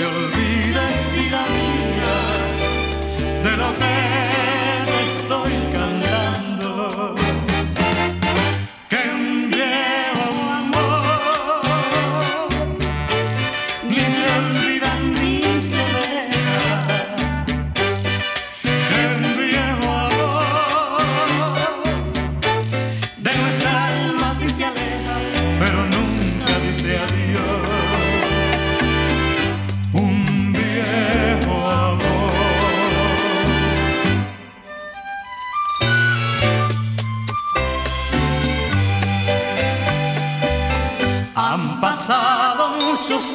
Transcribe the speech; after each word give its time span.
No 0.00 0.39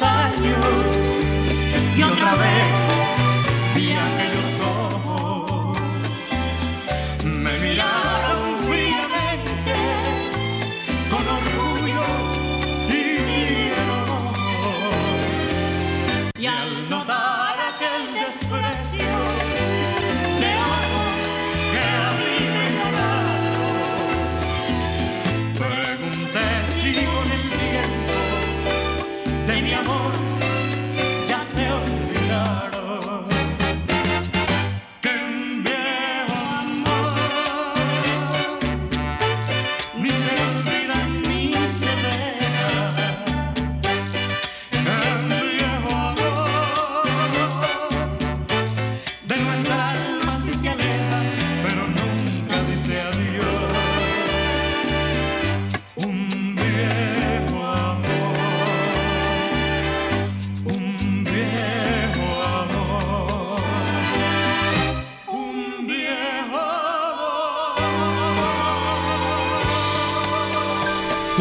años 0.02 0.66
y 1.96 2.02
otra 2.02 2.34
vez 2.34 2.66
vi 3.74 3.92
aquellos 3.92 4.60
ojos. 4.60 5.78
Me 7.24 7.56
miraron 7.58 8.58
fríamente 8.66 9.74
con 11.08 11.24
orgullo 11.38 12.04
y 12.88 13.00
cielo. 13.28 13.98
Y 16.36 16.46
al 16.46 16.90
notar 16.90 17.56
aquel 17.70 18.02
desprecio, 18.12 19.05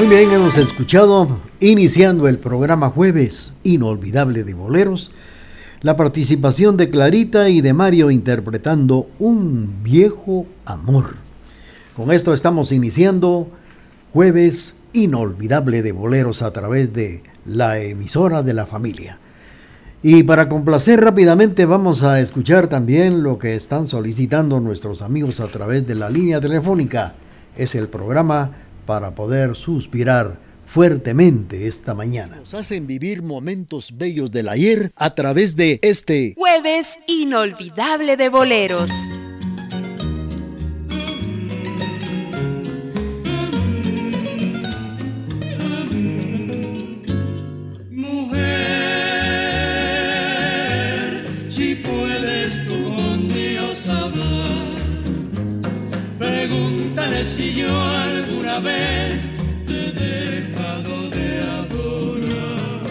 Muy 0.06 0.18
bien, 0.18 0.32
hemos 0.34 0.56
escuchado, 0.58 1.28
iniciando 1.60 2.28
el 2.28 2.38
programa 2.38 2.90
Jueves 2.92 3.54
Inolvidable 3.64 4.44
de 4.44 4.54
Boleros, 4.54 5.10
la 5.82 5.98
participación 5.98 6.78
de 6.78 6.90
Clarita 6.90 7.50
y 7.50 7.62
de 7.62 7.74
Mario 7.74 8.12
interpretando 8.12 9.08
Un 9.18 9.82
viejo 9.82 10.46
amor. 10.64 11.16
Con 11.96 12.12
esto 12.12 12.36
estamos 12.36 12.72
iniciando 12.72 13.48
Jueves 14.14 14.76
Inolvidable 14.94 15.82
de 15.82 15.92
Boleros 15.92 16.44
a 16.44 16.54
través 16.54 16.94
de 16.94 17.24
la 17.44 17.80
emisora 17.80 18.44
de 18.44 18.54
la 18.54 18.68
familia. 18.68 19.18
Y 20.04 20.22
para 20.22 20.50
complacer 20.50 21.02
rápidamente 21.02 21.66
vamos 21.66 22.04
a 22.04 22.20
escuchar 22.20 22.68
también 22.68 23.24
lo 23.24 23.40
que 23.40 23.56
están 23.56 23.88
solicitando 23.88 24.60
nuestros 24.60 25.02
amigos 25.02 25.40
a 25.40 25.48
través 25.48 25.88
de 25.88 25.96
la 25.96 26.12
línea 26.12 26.40
telefónica. 26.40 27.16
Es 27.58 27.74
el 27.74 27.88
programa 27.88 28.52
para 28.86 29.16
poder 29.16 29.56
suspirar 29.56 30.40
fuertemente 30.66 31.68
esta 31.68 31.94
mañana. 31.94 32.38
Nos 32.38 32.54
hacen 32.54 32.88
vivir 32.88 33.22
momentos 33.22 33.98
bellos 33.98 34.32
del 34.32 34.50
ayer 34.50 34.92
a 34.96 35.16
través 35.16 35.56
de 35.56 35.80
este 35.82 36.34
jueves 36.36 37.00
inolvidable 37.08 38.18
de 38.18 38.30
boleros. 38.30 38.92
Si 57.26 57.56
yo 57.56 57.68
vez 58.60 59.30
te 59.68 59.88
he 59.88 59.92
dejado 59.92 61.10
de 61.10 61.40
adorar. 61.42 62.84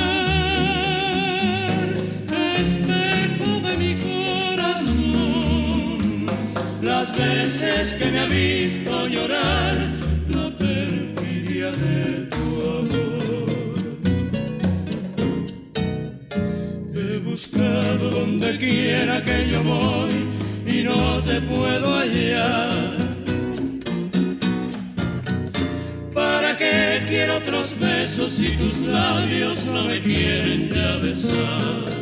espejo 2.61 3.61
de 3.61 3.77
mi 3.77 3.94
corazón, 3.99 5.11
las 6.81 7.12
veces 7.17 7.93
que 7.94 8.11
me 8.11 8.21
ha 8.21 8.27
visto 8.27 9.06
llorar, 9.09 9.76
donde 18.40 18.58
quiera 18.58 19.22
que 19.22 19.50
yo 19.50 19.62
voy 19.62 20.82
no 20.82 21.22
te 21.22 21.40
puedo 21.42 21.94
hallar. 21.94 22.96
¿Para 26.14 26.56
qué 26.56 27.04
quiero 27.06 27.37
otros 27.37 27.78
besos 27.78 28.31
si 28.31 28.56
tus 28.56 28.81
labios 28.81 29.66
no 29.66 29.84
me 29.84 30.00
quieren 30.00 30.70
ya 30.70 30.96
besar? 30.96 32.00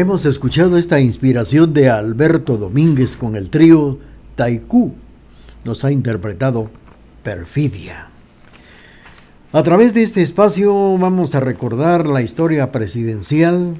Hemos 0.00 0.24
escuchado 0.24 0.78
esta 0.78 0.98
inspiración 0.98 1.74
de 1.74 1.90
Alberto 1.90 2.56
Domínguez 2.56 3.18
con 3.18 3.36
el 3.36 3.50
trío 3.50 3.98
Taikú. 4.34 4.94
Nos 5.62 5.84
ha 5.84 5.92
interpretado 5.92 6.70
Perfidia. 7.22 8.08
A 9.52 9.62
través 9.62 9.92
de 9.92 10.02
este 10.02 10.22
espacio 10.22 10.96
vamos 10.96 11.34
a 11.34 11.40
recordar 11.40 12.06
la 12.06 12.22
historia 12.22 12.72
presidencial. 12.72 13.74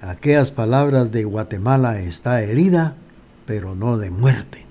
Aquellas 0.00 0.50
palabras 0.50 1.12
de 1.12 1.24
Guatemala 1.24 2.00
está 2.00 2.40
herida, 2.40 2.96
pero 3.44 3.74
no 3.74 3.98
de 3.98 4.10
muerte. 4.10 4.64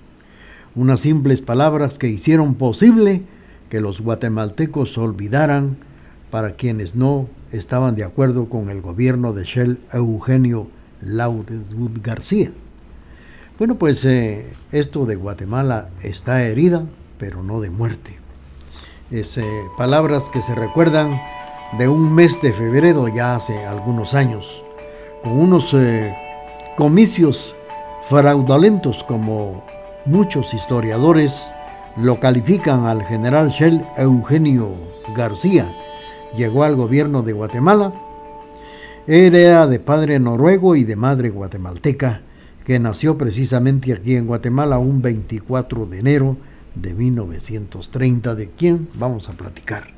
Unas 0.74 0.98
simples 1.00 1.40
palabras 1.40 1.98
que 2.00 2.08
hicieron 2.08 2.56
posible 2.56 3.22
que 3.70 3.80
los 3.80 4.00
guatemaltecos 4.00 4.98
olvidaran 4.98 5.76
para 6.32 6.56
quienes 6.56 6.96
no 6.96 7.28
estaban 7.56 7.94
de 7.94 8.04
acuerdo 8.04 8.48
con 8.48 8.70
el 8.70 8.80
gobierno 8.80 9.32
de 9.32 9.44
Shell 9.44 9.78
Eugenio 9.92 10.68
Laurent 11.00 12.04
García. 12.04 12.50
Bueno, 13.58 13.76
pues 13.76 14.04
eh, 14.04 14.52
esto 14.72 15.06
de 15.06 15.14
Guatemala 15.14 15.90
está 16.02 16.42
herida, 16.42 16.84
pero 17.18 17.42
no 17.42 17.60
de 17.60 17.70
muerte. 17.70 18.18
Es 19.10 19.38
eh, 19.38 19.44
palabras 19.76 20.28
que 20.28 20.42
se 20.42 20.54
recuerdan 20.54 21.20
de 21.78 21.88
un 21.88 22.14
mes 22.14 22.40
de 22.42 22.52
febrero 22.52 23.06
ya 23.08 23.36
hace 23.36 23.64
algunos 23.64 24.14
años, 24.14 24.62
con 25.22 25.32
unos 25.32 25.72
eh, 25.74 26.16
comicios 26.76 27.54
fraudulentos 28.08 29.02
como 29.04 29.64
muchos 30.04 30.52
historiadores 30.52 31.48
lo 31.96 32.18
califican 32.18 32.86
al 32.86 33.04
general 33.04 33.48
Shell 33.48 33.86
Eugenio 33.96 34.74
García, 35.14 35.66
llegó 36.36 36.64
al 36.64 36.76
gobierno 36.76 37.22
de 37.22 37.32
Guatemala. 37.32 37.92
Él 39.06 39.34
era 39.34 39.66
de 39.66 39.78
padre 39.78 40.18
noruego 40.18 40.76
y 40.76 40.84
de 40.84 40.96
madre 40.96 41.30
guatemalteca, 41.30 42.22
que 42.64 42.78
nació 42.78 43.18
precisamente 43.18 43.92
aquí 43.92 44.16
en 44.16 44.26
Guatemala 44.26 44.78
un 44.78 45.02
24 45.02 45.86
de 45.86 45.98
enero 45.98 46.36
de 46.74 46.94
1930, 46.94 48.34
de 48.34 48.48
quien 48.48 48.88
vamos 48.94 49.28
a 49.28 49.34
platicar 49.34 49.88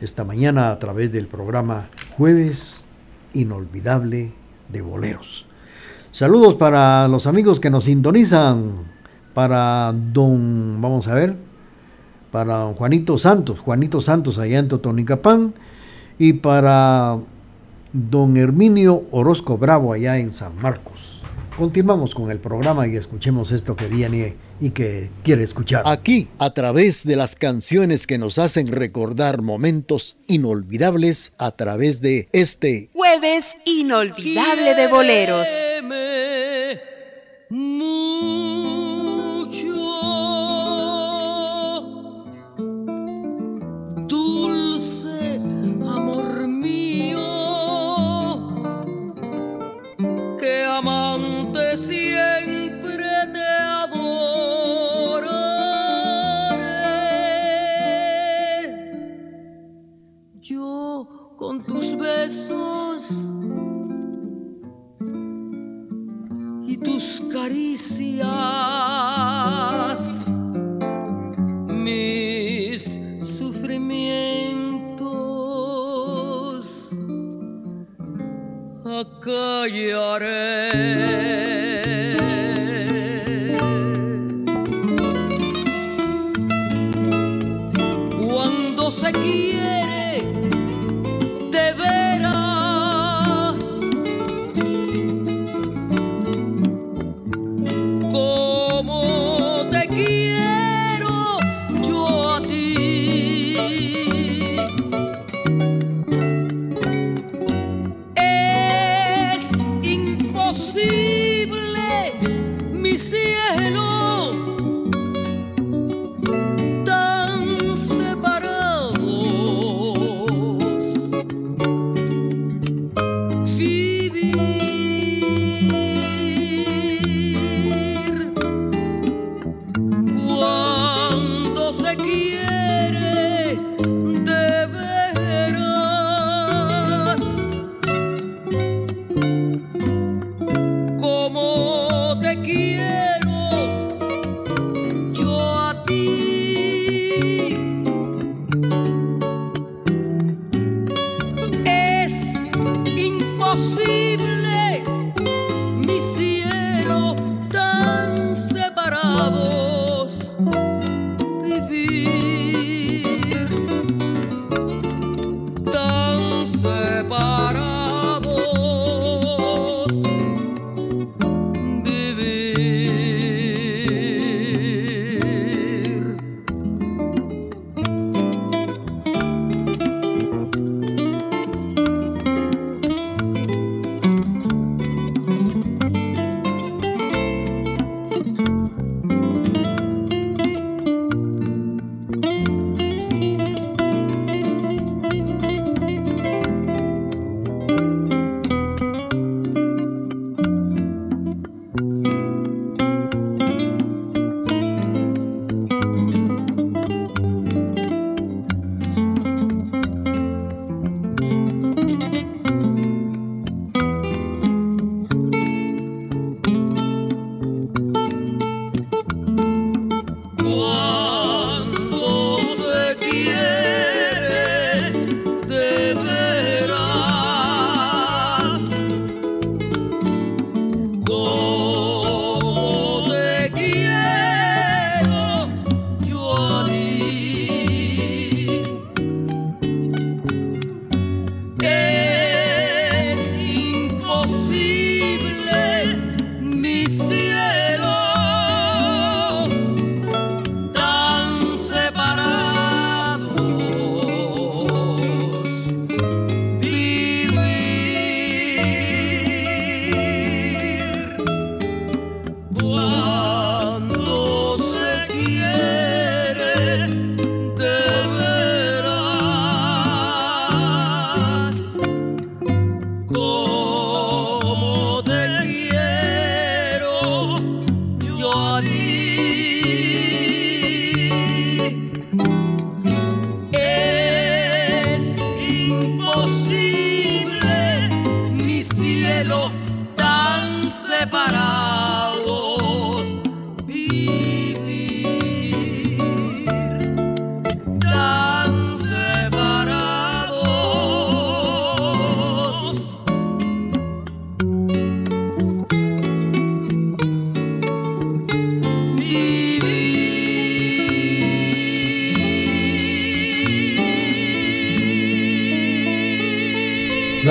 esta 0.00 0.24
mañana 0.24 0.70
a 0.70 0.78
través 0.78 1.12
del 1.12 1.26
programa 1.26 1.86
Jueves 2.16 2.84
Inolvidable 3.32 4.32
de 4.68 4.80
Boleros. 4.82 5.46
Saludos 6.10 6.54
para 6.54 7.08
los 7.08 7.26
amigos 7.26 7.60
que 7.60 7.70
nos 7.70 7.84
sintonizan, 7.84 8.72
para 9.34 9.94
don, 9.94 10.80
vamos 10.80 11.08
a 11.08 11.14
ver, 11.14 11.36
para 12.36 12.66
Juanito 12.74 13.16
Santos, 13.16 13.58
Juanito 13.60 14.02
Santos 14.02 14.38
allá 14.38 14.58
en 14.58 14.68
Totonicapán, 14.68 15.54
y 16.18 16.34
para 16.34 17.16
don 17.94 18.36
Herminio 18.36 19.04
Orozco 19.10 19.56
Bravo 19.56 19.94
allá 19.94 20.18
en 20.18 20.34
San 20.34 20.54
Marcos. 20.60 21.22
Continuamos 21.56 22.14
con 22.14 22.30
el 22.30 22.38
programa 22.38 22.86
y 22.86 22.96
escuchemos 22.96 23.52
esto 23.52 23.74
que 23.74 23.86
viene 23.86 24.36
y 24.60 24.68
que 24.68 25.08
quiere 25.22 25.44
escuchar. 25.44 25.80
Aquí, 25.86 26.28
a 26.38 26.52
través 26.52 27.06
de 27.06 27.16
las 27.16 27.36
canciones 27.36 28.06
que 28.06 28.18
nos 28.18 28.36
hacen 28.36 28.66
recordar 28.66 29.40
momentos 29.40 30.18
inolvidables, 30.26 31.32
a 31.38 31.52
través 31.52 32.02
de 32.02 32.28
este 32.32 32.90
jueves 32.92 33.56
inolvidable 33.64 34.74
de 34.74 34.88
boleros. 34.88 35.48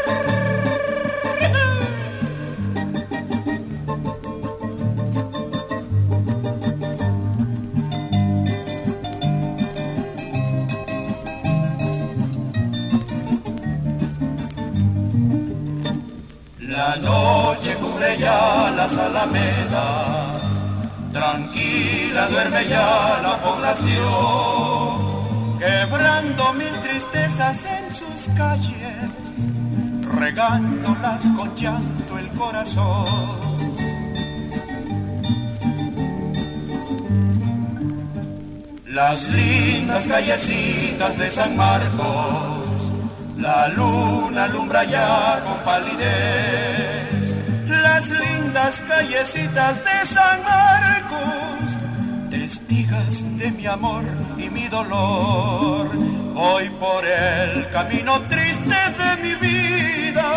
La 16.61 16.97
noche 16.97 17.75
cubre 17.77 18.19
ya 18.19 18.71
las 18.77 18.97
alamedas, 18.99 20.63
tranquila 21.13 22.29
duerme 22.29 22.69
ya 22.69 23.19
la 23.23 23.41
población, 23.43 25.06
quebrando 25.59 26.53
mis 26.55 26.77
tristezas 26.83 27.65
en 27.65 27.95
sus 27.95 28.29
calles, 28.37 29.39
regándolas 30.19 31.29
con 31.37 31.55
llanto 31.55 32.19
el 32.19 32.29
corazón. 32.31 33.57
Las 38.87 39.29
lindas 39.29 40.07
callecitas 40.07 41.19
de 41.19 41.31
San 41.31 41.55
Marcos, 41.55 42.91
la 43.37 43.69
luna 43.69 44.45
alumbra 44.45 44.85
ya 44.85 45.43
con 45.45 45.59
palidez. 45.65 47.35
Las 47.69 48.09
lindas 48.09 48.81
callecitas 48.89 49.85
de 49.85 50.07
San 50.07 50.43
Marcos, 50.45 51.77
testigas 52.39 53.25
de 53.39 53.51
mi 53.51 53.67
amor 53.67 54.05
y 54.37 54.49
mi 54.51 54.69
dolor. 54.69 55.89
Voy 56.35 56.69
por 56.85 57.03
el 57.05 57.71
camino 57.71 58.21
triste 58.29 58.79
de 59.01 59.11
mi 59.23 59.35
vida, 59.47 60.29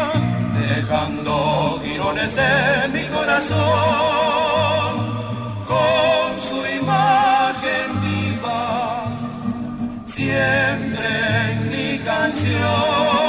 dejando 0.60 1.80
girones 1.84 2.36
en 2.38 2.94
mi 2.94 3.06
corazón. 3.16 3.60
Con 5.72 6.28
su 6.48 6.60
imagen 6.82 7.88
viva, 8.08 9.04
siempre 10.06 11.10
en 11.52 11.70
mi 11.70 12.00
canción. 12.00 13.29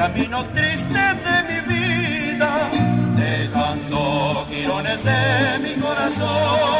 Camino 0.00 0.42
triste 0.54 1.02
de 1.26 1.36
mi 1.48 1.60
vida, 1.74 2.70
dejando 3.16 4.46
girones 4.48 5.04
de 5.04 5.58
mi 5.62 5.74
corazón. 5.74 6.79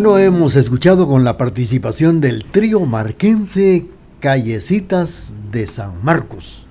Bueno, 0.00 0.16
hemos 0.16 0.54
escuchado 0.54 1.08
con 1.08 1.24
la 1.24 1.36
participación 1.36 2.20
del 2.20 2.44
trío 2.44 2.78
marquense 2.86 3.84
Callecitas 4.20 5.34
de 5.50 5.66
San 5.66 6.04
Marcos. 6.04 6.64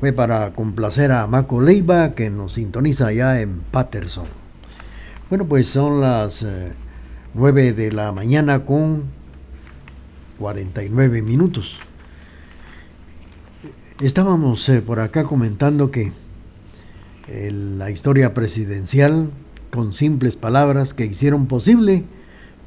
Fue 0.00 0.14
para 0.14 0.54
complacer 0.54 1.12
a 1.12 1.26
Maco 1.26 1.60
Leiva 1.60 2.14
que 2.14 2.30
nos 2.30 2.54
sintoniza 2.54 3.08
allá 3.08 3.42
en 3.42 3.60
Patterson. 3.60 4.24
Bueno, 5.28 5.44
pues 5.44 5.68
son 5.68 6.00
las 6.00 6.42
eh, 6.42 6.72
9 7.34 7.74
de 7.74 7.92
la 7.92 8.12
mañana 8.12 8.64
con 8.64 9.02
49 10.38 11.20
minutos. 11.20 11.78
Estábamos 14.00 14.66
eh, 14.70 14.80
por 14.80 15.00
acá 15.00 15.24
comentando 15.24 15.90
que 15.90 16.12
eh, 17.28 17.50
la 17.52 17.90
historia 17.90 18.32
presidencial 18.32 19.28
con 19.70 19.92
simples 19.92 20.36
palabras 20.36 20.94
que 20.94 21.04
hicieron 21.04 21.44
posible 21.44 22.06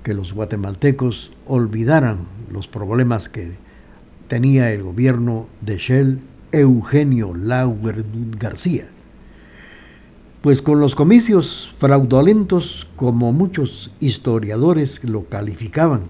que 0.05 0.13
los 0.13 0.33
guatemaltecos 0.33 1.31
olvidaran 1.47 2.27
los 2.51 2.67
problemas 2.67 3.27
que 3.27 3.57
tenía 4.27 4.71
el 4.71 4.83
gobierno 4.83 5.47
de 5.62 5.77
Shell 5.77 6.19
Eugenio 6.51 7.33
Lauer 7.33 8.05
García. 8.39 8.85
Pues 10.43 10.62
con 10.62 10.79
los 10.79 10.93
comicios 10.93 11.74
fraudulentos, 11.79 12.88
como 12.95 13.33
muchos 13.33 13.91
historiadores 14.00 15.03
lo 15.03 15.25
calificaban, 15.25 16.01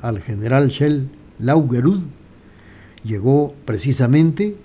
al 0.00 0.20
general 0.20 0.68
Shell 0.68 1.08
Laugerud 1.40 2.02
llegó 3.02 3.56
precisamente 3.64 4.56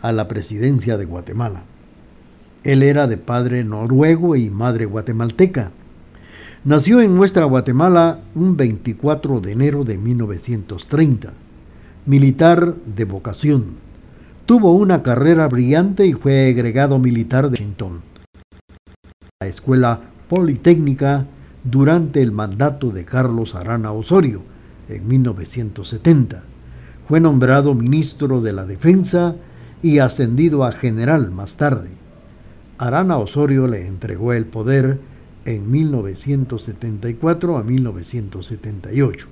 a 0.00 0.10
la 0.12 0.26
presidencia 0.26 0.96
de 0.96 1.04
Guatemala. 1.04 1.64
Él 2.64 2.82
era 2.82 3.06
de 3.06 3.18
padre 3.18 3.62
noruego 3.62 4.36
y 4.36 4.48
madre 4.48 4.86
guatemalteca. 4.86 5.72
Nació 6.62 7.00
en 7.00 7.16
nuestra 7.16 7.46
Guatemala 7.46 8.20
un 8.34 8.54
24 8.54 9.40
de 9.40 9.52
enero 9.52 9.82
de 9.82 9.96
1930. 9.96 11.32
Militar 12.04 12.74
de 12.74 13.04
vocación. 13.06 13.76
Tuvo 14.44 14.74
una 14.74 15.02
carrera 15.02 15.48
brillante 15.48 16.04
y 16.04 16.12
fue 16.12 16.50
agregado 16.50 16.98
militar 16.98 17.44
de 17.48 17.52
Washington. 17.52 18.02
La 19.40 19.48
Escuela 19.48 20.00
Politécnica 20.28 21.24
durante 21.64 22.20
el 22.20 22.30
mandato 22.30 22.90
de 22.90 23.06
Carlos 23.06 23.54
Arana 23.54 23.92
Osorio 23.92 24.42
en 24.90 25.08
1970. 25.08 26.42
Fue 27.08 27.20
nombrado 27.20 27.74
ministro 27.74 28.42
de 28.42 28.52
la 28.52 28.66
Defensa 28.66 29.34
y 29.82 30.00
ascendido 30.00 30.64
a 30.64 30.72
general 30.72 31.30
más 31.30 31.56
tarde. 31.56 31.88
Arana 32.76 33.16
Osorio 33.16 33.66
le 33.66 33.86
entregó 33.86 34.34
el 34.34 34.44
poder 34.44 34.98
en 35.50 35.70
1974 35.70 37.56
a 37.56 37.62
1978. 37.62 39.26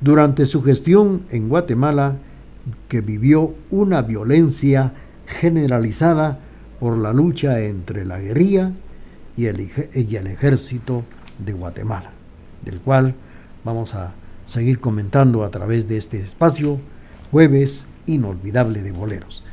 Durante 0.00 0.46
su 0.46 0.62
gestión 0.62 1.22
en 1.30 1.48
Guatemala, 1.48 2.16
que 2.88 3.00
vivió 3.00 3.54
una 3.70 4.02
violencia 4.02 4.92
generalizada 5.26 6.38
por 6.80 6.96
la 6.96 7.12
lucha 7.12 7.60
entre 7.60 8.04
la 8.06 8.20
guerrilla 8.20 8.72
y 9.36 9.46
el, 9.46 9.60
ejército 10.26 11.04
de 11.44 11.52
Guatemala, 11.52 12.10
del 12.64 12.80
cual 12.80 13.14
vamos 13.64 13.94
a 13.94 14.14
seguir 14.46 14.80
comentando 14.80 15.44
a 15.44 15.50
través 15.50 15.88
de 15.88 15.96
este 15.96 16.18
espacio, 16.18 16.78
jueves 17.30 17.86
inolvidable 18.06 18.82
de 18.82 18.92
boleros. 18.92 19.44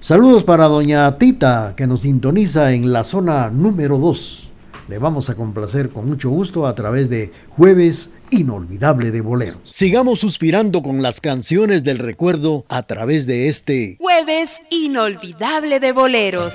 Saludos 0.00 0.44
para 0.44 0.68
doña 0.68 1.18
Tita, 1.18 1.74
que 1.76 1.86
nos 1.86 2.02
sintoniza 2.02 2.72
en 2.72 2.92
la 2.92 3.04
zona 3.04 3.50
número 3.50 3.98
2. 3.98 4.47
Le 4.88 4.98
vamos 4.98 5.28
a 5.28 5.34
complacer 5.34 5.90
con 5.90 6.06
mucho 6.06 6.30
gusto 6.30 6.66
a 6.66 6.74
través 6.74 7.10
de 7.10 7.30
Jueves 7.50 8.10
Inolvidable 8.30 9.10
de 9.10 9.20
Boleros. 9.20 9.60
Sigamos 9.64 10.20
suspirando 10.20 10.82
con 10.82 11.02
las 11.02 11.20
canciones 11.20 11.84
del 11.84 11.98
recuerdo 11.98 12.64
a 12.70 12.82
través 12.82 13.26
de 13.26 13.48
este 13.48 13.98
Jueves 14.00 14.62
Inolvidable 14.70 15.78
de 15.78 15.92
Boleros. 15.92 16.54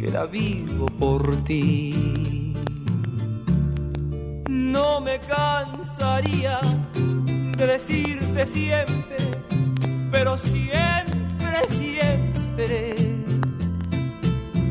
que 0.00 0.10
la 0.10 0.24
vivo 0.24 0.86
por 0.98 1.44
ti. 1.44 2.54
No 4.48 5.00
me 5.02 5.20
cansaría 5.20 6.60
de 7.58 7.66
decirte 7.66 8.46
siempre, 8.46 9.16
pero 10.10 10.38
siempre, 10.38 11.68
siempre, 11.68 12.94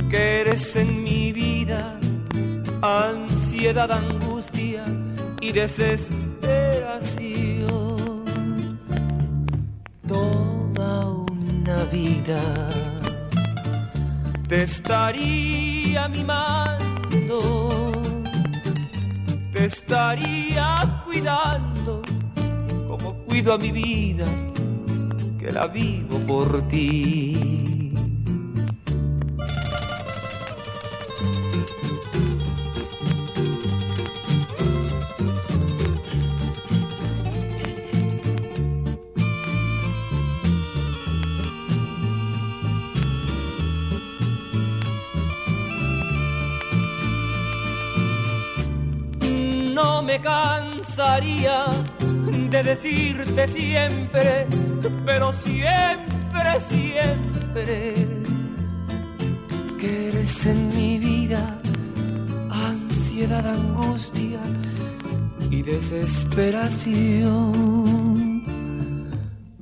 que 0.10 0.42
eres 0.42 0.76
en 0.76 1.04
mi 1.04 1.32
vida 1.32 2.00
ansiedad, 2.82 3.92
angustia 3.92 4.84
y 5.42 5.52
desesperación 5.52 6.30
vida 11.92 12.99
te 14.50 14.64
estaría 14.64 16.08
mimando, 16.08 17.92
te 19.52 19.66
estaría 19.66 21.04
cuidando 21.06 22.02
como 22.88 23.14
cuido 23.28 23.54
a 23.54 23.58
mi 23.60 23.72
vida, 23.72 24.26
que 25.38 25.52
la 25.52 25.68
vivo 25.68 26.18
por 26.26 26.64
ti. 26.64 27.79
De 51.22 52.64
decirte 52.64 53.48
siempre, 53.48 54.48
pero 55.06 55.32
siempre, 55.34 56.62
siempre, 56.62 57.94
que 59.78 60.10
eres 60.10 60.46
en 60.46 60.70
mi 60.70 60.98
vida 60.98 61.60
ansiedad, 62.50 63.46
angustia 63.46 64.40
y 65.52 65.62
desesperación. 65.62 68.44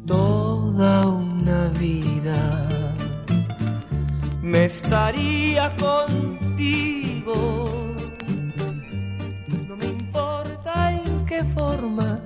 Toda 0.06 1.08
una 1.08 1.70
vida 1.70 2.68
me 4.44 4.66
estaría 4.66 5.76
contigo 5.78 7.87
forma, 11.44 12.20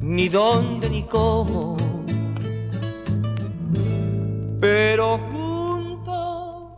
ni 0.00 0.28
dónde 0.28 0.90
ni 0.90 1.02
cómo. 1.04 1.76
Pero 4.60 5.18
junto 5.18 6.76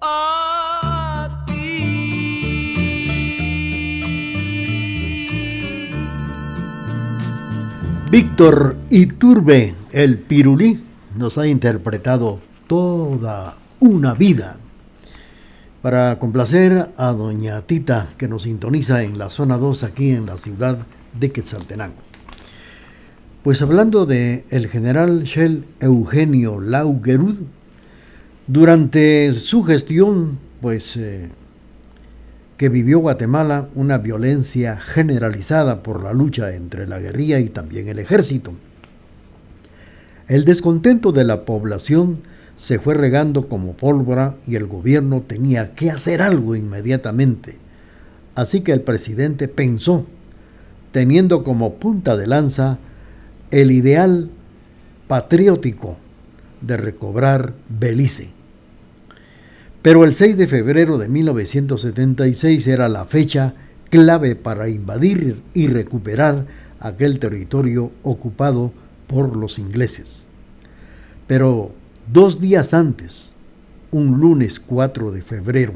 a 0.00 1.44
ti. 1.46 2.30
Víctor 8.10 8.76
Iturbe, 8.90 9.74
el 9.92 10.18
pirulí, 10.18 10.84
nos 11.16 11.36
ha 11.38 11.46
interpretado 11.46 12.38
toda 12.66 13.56
una 13.80 14.14
vida 14.14 14.56
para 15.82 16.18
complacer 16.18 16.90
a 16.96 17.12
doña 17.12 17.62
Tita 17.62 18.08
que 18.16 18.28
nos 18.28 18.42
sintoniza 18.42 19.02
en 19.02 19.18
la 19.18 19.30
zona 19.30 19.58
2 19.58 19.84
aquí 19.84 20.10
en 20.10 20.26
la 20.26 20.38
ciudad 20.38 20.78
de 21.18 21.30
Quetzaltenango. 21.30 22.02
Pues 23.42 23.62
hablando 23.62 24.04
de 24.04 24.44
el 24.50 24.68
general 24.68 25.24
Shell 25.24 25.64
Eugenio 25.80 26.60
Laugerud, 26.60 27.36
durante 28.46 29.32
su 29.34 29.62
gestión, 29.62 30.38
pues 30.60 30.96
eh, 30.96 31.28
que 32.56 32.68
vivió 32.68 32.98
Guatemala 32.98 33.68
una 33.74 33.98
violencia 33.98 34.76
generalizada 34.76 35.82
por 35.82 36.02
la 36.02 36.12
lucha 36.12 36.54
entre 36.54 36.88
la 36.88 36.98
guerrilla 36.98 37.38
y 37.38 37.48
también 37.48 37.88
el 37.88 37.98
ejército. 37.98 38.52
El 40.26 40.44
descontento 40.44 41.12
de 41.12 41.24
la 41.24 41.44
población 41.44 42.18
se 42.56 42.80
fue 42.80 42.94
regando 42.94 43.48
como 43.48 43.74
pólvora 43.74 44.34
y 44.46 44.56
el 44.56 44.66
gobierno 44.66 45.22
tenía 45.22 45.74
que 45.74 45.90
hacer 45.90 46.20
algo 46.20 46.56
inmediatamente. 46.56 47.56
Así 48.34 48.62
que 48.62 48.72
el 48.72 48.80
presidente 48.80 49.46
pensó 49.46 50.06
teniendo 50.92 51.44
como 51.44 51.74
punta 51.74 52.16
de 52.16 52.26
lanza 52.26 52.78
el 53.50 53.70
ideal 53.70 54.30
patriótico 55.06 55.96
de 56.60 56.76
recobrar 56.76 57.54
Belice. 57.68 58.30
Pero 59.82 60.04
el 60.04 60.14
6 60.14 60.36
de 60.36 60.46
febrero 60.46 60.98
de 60.98 61.08
1976 61.08 62.66
era 62.66 62.88
la 62.88 63.04
fecha 63.04 63.54
clave 63.90 64.36
para 64.36 64.68
invadir 64.68 65.42
y 65.54 65.68
recuperar 65.68 66.46
aquel 66.80 67.18
territorio 67.18 67.92
ocupado 68.02 68.72
por 69.06 69.36
los 69.36 69.58
ingleses. 69.58 70.28
Pero 71.26 71.72
dos 72.12 72.40
días 72.40 72.74
antes, 72.74 73.34
un 73.90 74.18
lunes 74.20 74.60
4 74.60 75.10
de 75.12 75.22
febrero, 75.22 75.74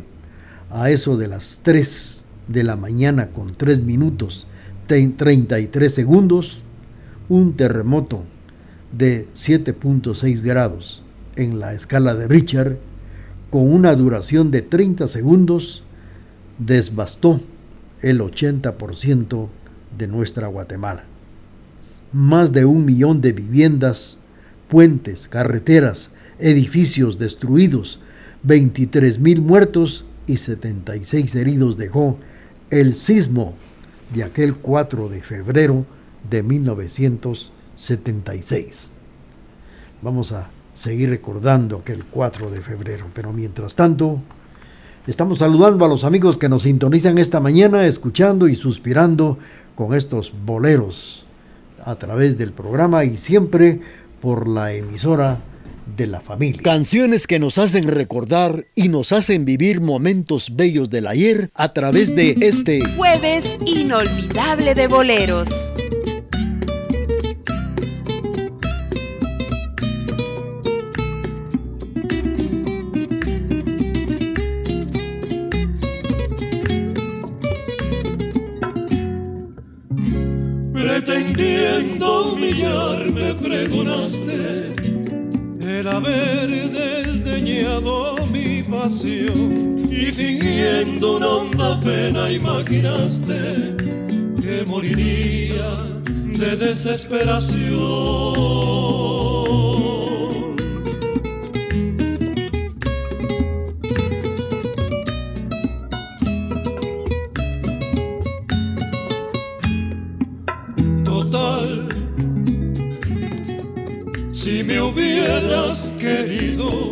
a 0.71 0.91
eso 0.91 1.17
de 1.17 1.29
las 1.29 1.61
3 1.63 2.27
de 2.49 2.65
la 2.65 2.77
mañana 2.77 3.29
con 3.31 3.55
3 3.55 3.83
minutos, 3.83 4.47
33 4.93 5.93
segundos, 5.93 6.63
un 7.31 7.55
terremoto 7.55 8.25
de 8.93 9.27
7.6 9.35 10.43
grados 10.43 11.03
en 11.37 11.59
la 11.59 11.73
escala 11.73 12.15
de 12.15 12.29
Richard 12.29 12.77
con 13.49 13.73
una 13.73 13.95
duración 13.95 14.51
de 14.51 14.61
30 14.61 15.09
segundos, 15.09 15.83
desbastó 16.59 17.41
el 18.03 18.21
80% 18.21 19.49
de 19.97 20.09
nuestra 20.09 20.49
Guatemala. 20.49 21.05
Más 22.13 22.53
de 22.53 22.67
un 22.67 22.85
millón 22.85 23.23
de 23.23 23.33
viviendas, 23.33 24.19
puentes, 24.69 25.27
carreteras, 25.27 26.11
edificios 26.39 27.19
destruidos, 27.19 27.99
23 28.43 29.19
mil 29.19 29.41
muertos 29.41 30.05
y 30.27 30.37
76 30.37 31.35
heridos 31.35 31.79
dejó 31.79 32.19
el 32.69 32.95
sismo 32.95 33.55
de 34.15 34.25
aquel 34.25 34.57
4 34.57 35.09
de 35.09 35.23
febrero 35.23 35.87
de 36.29 36.43
1976. 36.43 38.91
Vamos 40.03 40.33
a 40.33 40.51
seguir 40.75 41.09
recordando 41.11 41.79
aquel 41.79 42.05
4 42.05 42.51
de 42.51 42.61
febrero, 42.61 43.07
pero 43.15 43.33
mientras 43.33 43.75
tanto, 43.75 44.19
estamos 45.07 45.39
saludando 45.39 45.85
a 45.85 45.89
los 45.89 46.05
amigos 46.05 46.39
que 46.39 46.49
nos 46.49 46.63
sintonizan 46.63 47.19
esta 47.19 47.41
mañana, 47.41 47.87
escuchando 47.87 48.49
y 48.49 48.55
suspirando 48.55 49.39
con 49.75 49.95
estos 49.95 50.33
boleros 50.45 51.25
a 51.85 51.97
través 51.97 52.39
del 52.39 52.53
programa 52.53 53.05
y 53.05 53.17
siempre 53.17 53.81
por 54.21 54.49
la 54.49 54.73
emisora 54.73 55.41
de 55.87 56.07
la 56.07 56.21
familia. 56.21 56.63
Canciones 56.63 57.27
que 57.27 57.39
nos 57.39 57.59
hacen 57.59 57.89
recordar 57.89 58.67
y 58.75 58.89
nos 58.89 59.13
hacen 59.13 59.45
vivir 59.45 59.81
momentos 59.81 60.55
bellos 60.57 60.91
del 60.91 61.07
ayer 61.07 61.51
a 61.55 61.73
través 61.73 62.15
de 62.15 62.37
este 62.41 62.81
jueves 62.97 63.57
inolvidable 63.65 64.75
de 64.75 64.87
boleros. 64.89 65.49
Pretendiendo 80.73 82.33
humillarme 82.33 83.35
pregonaste 83.35 84.92
el 85.81 85.89
haber 85.89 86.71
desdeñado 86.71 88.15
mi 88.31 88.63
pasión 88.63 89.83
y 89.91 90.13
fingiendo 90.13 91.17
una 91.17 91.29
honda 91.29 91.81
pena 91.81 92.31
imaginaste 92.31 93.75
que 94.41 94.65
moriría 94.67 95.77
de 96.27 96.57
desesperación. 96.57 99.22
Querido, 115.73 116.91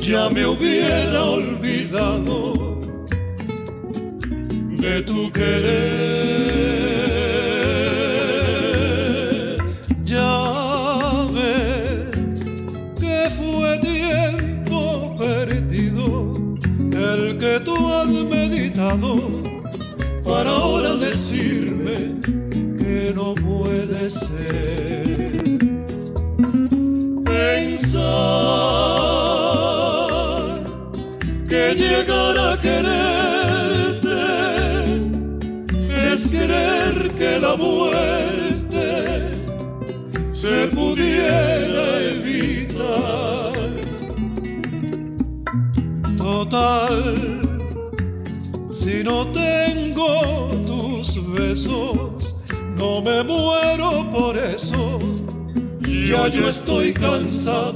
ya 0.00 0.28
me 0.30 0.44
hubiera 0.46 1.22
olvidado 1.22 2.80
de 4.80 5.02
tu 5.02 5.30
querer. 5.30 6.81
Yo 56.28 56.48
estoy 56.48 56.92
cansado 56.92 57.71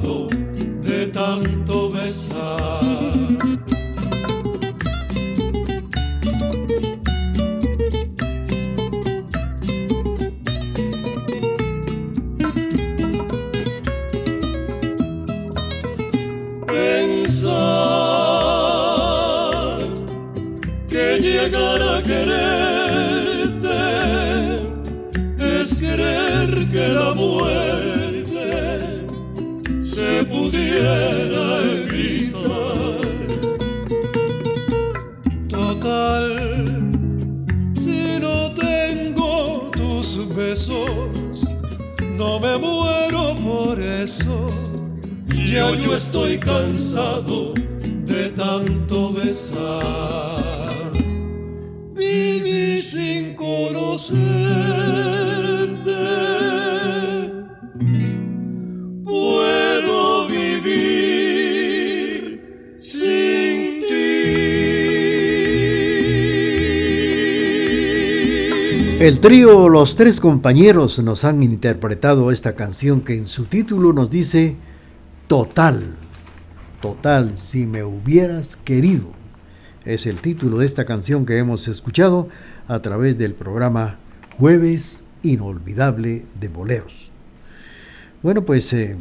El 69.17 69.23
trío 69.23 69.71
Los 69.71 69.97
Tres 69.97 70.21
Compañeros 70.21 70.99
nos 70.99 71.25
han 71.25 71.43
interpretado 71.43 72.31
esta 72.31 72.55
canción 72.55 73.01
que 73.01 73.15
en 73.15 73.27
su 73.27 73.47
título 73.47 73.95
nos 73.95 74.11
dice 74.11 74.57
Total, 75.27 75.83
total, 76.83 77.39
si 77.39 77.65
me 77.65 77.83
hubieras 77.83 78.57
querido. 78.57 79.07
Es 79.87 80.05
el 80.05 80.21
título 80.21 80.59
de 80.59 80.67
esta 80.67 80.85
canción 80.85 81.25
que 81.25 81.39
hemos 81.39 81.67
escuchado 81.67 82.29
a 82.69 82.81
través 82.81 83.17
del 83.17 83.33
programa 83.33 83.97
Jueves 84.37 85.03
Inolvidable 85.23 86.27
de 86.39 86.49
Boleros. 86.49 87.11
Bueno, 88.23 88.45
pues 88.45 88.71
eh, 88.75 88.99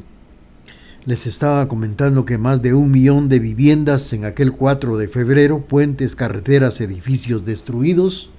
les 1.04 1.28
estaba 1.28 1.68
comentando 1.68 2.24
que 2.24 2.38
más 2.38 2.62
de 2.62 2.74
un 2.74 2.90
millón 2.90 3.28
de 3.28 3.40
viviendas 3.40 4.14
en 4.14 4.24
aquel 4.24 4.54
4 4.54 4.96
de 4.96 5.10
febrero, 5.10 5.66
puentes, 5.68 6.16
carreteras, 6.16 6.80
edificios 6.80 7.44
destruidos, 7.44 8.30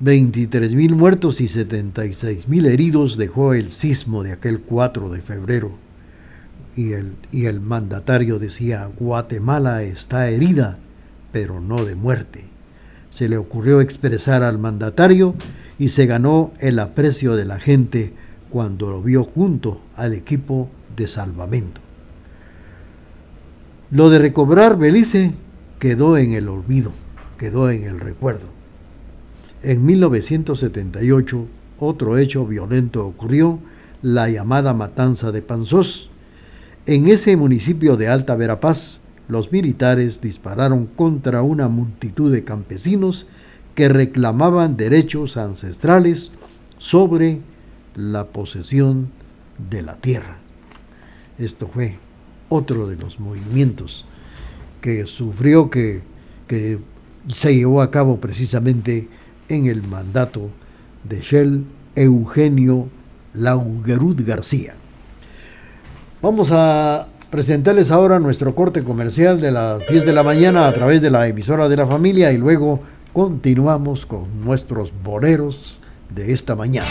23 0.00 0.74
mil 0.74 0.96
muertos 0.96 1.40
y 1.40 1.46
76 1.46 2.48
mil 2.48 2.66
heridos 2.66 3.16
dejó 3.16 3.54
el 3.54 3.70
sismo 3.70 4.24
de 4.24 4.32
aquel 4.32 4.60
4 4.60 5.08
de 5.10 5.22
febrero. 5.22 5.72
Y 6.76 6.92
el, 6.92 7.14
y 7.30 7.46
el 7.46 7.60
mandatario 7.60 8.40
decía, 8.40 8.90
Guatemala 8.98 9.84
está 9.84 10.28
herida, 10.28 10.78
pero 11.30 11.60
no 11.60 11.84
de 11.84 11.94
muerte. 11.94 12.44
Se 13.10 13.28
le 13.28 13.36
ocurrió 13.36 13.80
expresar 13.80 14.42
al 14.42 14.58
mandatario 14.58 15.36
y 15.78 15.88
se 15.88 16.06
ganó 16.06 16.52
el 16.58 16.80
aprecio 16.80 17.36
de 17.36 17.44
la 17.44 17.60
gente 17.60 18.12
cuando 18.50 18.90
lo 18.90 19.00
vio 19.00 19.22
junto 19.22 19.80
al 19.94 20.14
equipo 20.14 20.68
de 20.96 21.06
salvamento. 21.06 21.80
Lo 23.92 24.10
de 24.10 24.18
recobrar 24.18 24.76
Belice 24.76 25.34
quedó 25.78 26.16
en 26.16 26.32
el 26.32 26.48
olvido, 26.48 26.92
quedó 27.38 27.70
en 27.70 27.84
el 27.84 28.00
recuerdo. 28.00 28.53
En 29.64 29.86
1978, 29.86 31.46
otro 31.78 32.18
hecho 32.18 32.46
violento 32.46 33.06
ocurrió, 33.06 33.60
la 34.02 34.28
llamada 34.28 34.74
matanza 34.74 35.32
de 35.32 35.40
Panzós. 35.40 36.10
En 36.84 37.08
ese 37.08 37.34
municipio 37.38 37.96
de 37.96 38.08
Alta 38.08 38.36
Verapaz, 38.36 39.00
los 39.26 39.52
militares 39.52 40.20
dispararon 40.20 40.84
contra 40.84 41.40
una 41.40 41.68
multitud 41.68 42.30
de 42.30 42.44
campesinos 42.44 43.26
que 43.74 43.88
reclamaban 43.88 44.76
derechos 44.76 45.38
ancestrales 45.38 46.32
sobre 46.76 47.40
la 47.94 48.26
posesión 48.26 49.08
de 49.70 49.80
la 49.80 49.96
tierra. 49.96 50.36
Esto 51.38 51.70
fue 51.72 51.94
otro 52.50 52.86
de 52.86 52.96
los 52.96 53.18
movimientos 53.18 54.04
que 54.82 55.06
sufrió, 55.06 55.70
que, 55.70 56.02
que 56.48 56.78
se 57.28 57.56
llevó 57.56 57.80
a 57.80 57.90
cabo 57.90 58.20
precisamente 58.20 59.08
en 59.48 59.66
el 59.66 59.82
mandato 59.82 60.50
de 61.04 61.20
Shell 61.20 61.64
Eugenio 61.96 62.88
Laugerud 63.34 64.20
García. 64.26 64.74
Vamos 66.22 66.50
a 66.52 67.06
presentarles 67.30 67.90
ahora 67.90 68.20
nuestro 68.20 68.54
corte 68.54 68.82
comercial 68.82 69.40
de 69.40 69.50
las 69.50 69.86
10 69.88 70.06
de 70.06 70.12
la 70.12 70.22
mañana 70.22 70.68
a 70.68 70.72
través 70.72 71.02
de 71.02 71.10
la 71.10 71.26
emisora 71.26 71.68
de 71.68 71.76
la 71.76 71.86
familia 71.86 72.32
y 72.32 72.38
luego 72.38 72.80
continuamos 73.12 74.06
con 74.06 74.44
nuestros 74.44 74.92
boleros 75.02 75.82
de 76.10 76.32
esta 76.32 76.54
mañana. 76.54 76.86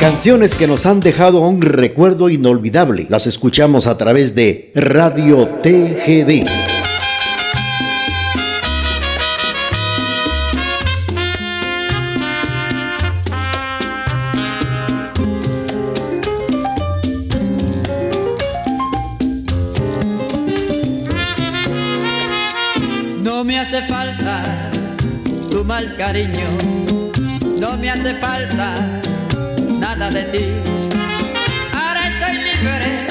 Canciones 0.00 0.54
que 0.54 0.66
nos 0.66 0.86
han 0.86 1.00
dejado 1.00 1.40
un 1.40 1.60
recuerdo 1.62 2.28
inolvidable. 2.28 3.06
Las 3.08 3.26
escuchamos 3.26 3.86
a 3.86 3.96
través 3.98 4.34
de 4.34 4.70
Radio 4.74 5.48
TGD. 5.62 6.75
Cariño, 25.84 26.48
no 27.60 27.76
me 27.76 27.90
hace 27.90 28.14
falta 28.14 28.74
nada 29.78 30.08
de 30.08 30.24
ti. 30.24 30.44
Ahora 31.70 32.00
estoy 32.08 32.34
libre 32.44 33.06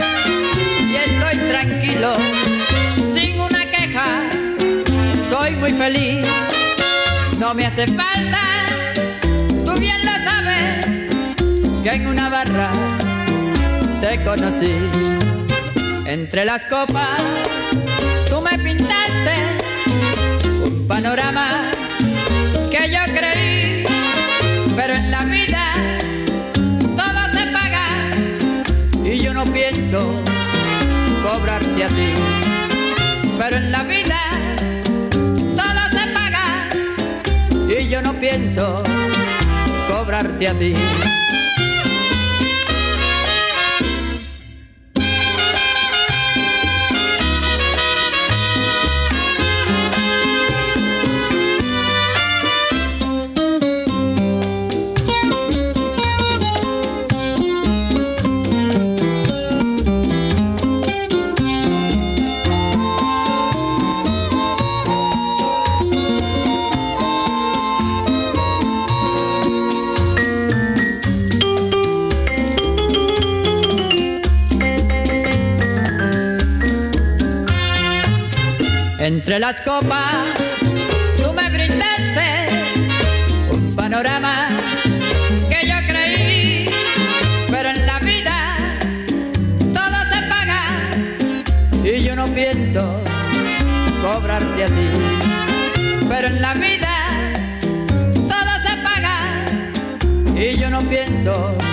y 0.90 0.96
estoy 0.96 1.38
tranquilo, 1.48 2.14
sin 3.14 3.40
una 3.40 3.70
queja, 3.70 4.24
soy 5.30 5.56
muy 5.58 5.74
feliz. 5.74 6.26
No 7.38 7.54
me 7.54 7.68
hace 7.68 7.86
falta, 7.86 8.42
tú 9.64 9.78
bien 9.80 10.04
lo 10.04 10.14
sabes, 10.24 10.86
que 11.84 11.90
en 11.90 12.08
una 12.08 12.30
barra 12.30 12.72
te 14.02 14.24
conocí. 14.24 14.74
Entre 16.08 16.46
las 16.46 16.66
copas 16.66 17.22
tú 18.28 18.42
me 18.42 18.58
pintaste 18.58 19.36
un 20.64 20.88
panorama 20.88 21.75
que 22.78 22.90
yo 22.92 23.00
creí, 23.14 23.84
pero 24.76 24.94
en 24.96 25.12
la 25.12 25.22
vida 25.24 25.74
todo 26.98 27.22
se 27.34 27.46
paga 27.48 27.88
y 29.04 29.20
yo 29.20 29.34
no 29.34 29.46
pienso 29.46 30.22
cobrarte 31.24 31.84
a 31.86 31.88
ti, 31.88 32.10
pero 33.38 33.58
en 33.58 33.72
la 33.72 33.84
vida 33.84 34.20
todo 35.56 36.00
se 36.00 36.08
paga 36.08 36.70
y 37.70 37.88
yo 37.88 38.02
no 38.02 38.14
pienso 38.14 38.84
cobrarte 39.90 40.48
a 40.48 40.54
ti. 40.54 40.74
Entre 79.26 79.40
las 79.40 79.60
copas 79.62 80.14
tú 81.18 81.34
me 81.34 81.50
brindaste 81.50 82.46
un 83.52 83.76
panorama 83.76 84.50
que 85.50 85.68
yo 85.68 85.78
creí, 85.88 86.70
pero 87.50 87.70
en 87.70 87.88
la 87.88 87.98
vida 88.02 88.56
todo 89.74 89.98
se 90.14 90.22
paga 90.30 90.62
y 91.84 92.04
yo 92.04 92.16
no 92.16 92.28
pienso 92.28 93.02
cobrarte 94.04 94.66
a 94.66 94.68
ti, 94.68 94.90
pero 96.08 96.28
en 96.28 96.40
la 96.40 96.54
vida 96.54 96.96
todo 98.30 98.52
se 98.62 98.78
paga 98.84 100.38
y 100.40 100.56
yo 100.56 100.70
no 100.70 100.82
pienso 100.82 101.65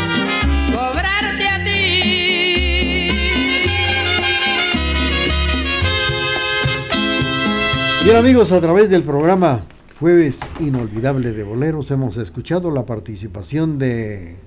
Bien 8.05 8.17
amigos, 8.17 8.51
a 8.51 8.61
través 8.61 8.91
del 8.91 9.05
programa 9.05 9.63
Jueves 10.01 10.41
Inolvidable 10.59 11.31
de 11.31 11.45
Boleros 11.45 11.93
hemos 11.93 12.17
escuchado 12.17 12.73
la 12.73 12.85
participación 12.85 13.79
de 13.79 14.39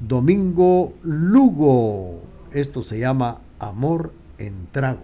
Domingo 0.00 0.94
Lugo. 1.02 2.22
Esto 2.50 2.82
se 2.82 2.98
llama 2.98 3.42
Amor 3.58 4.14
en 4.38 4.68
Tragos. 4.72 5.02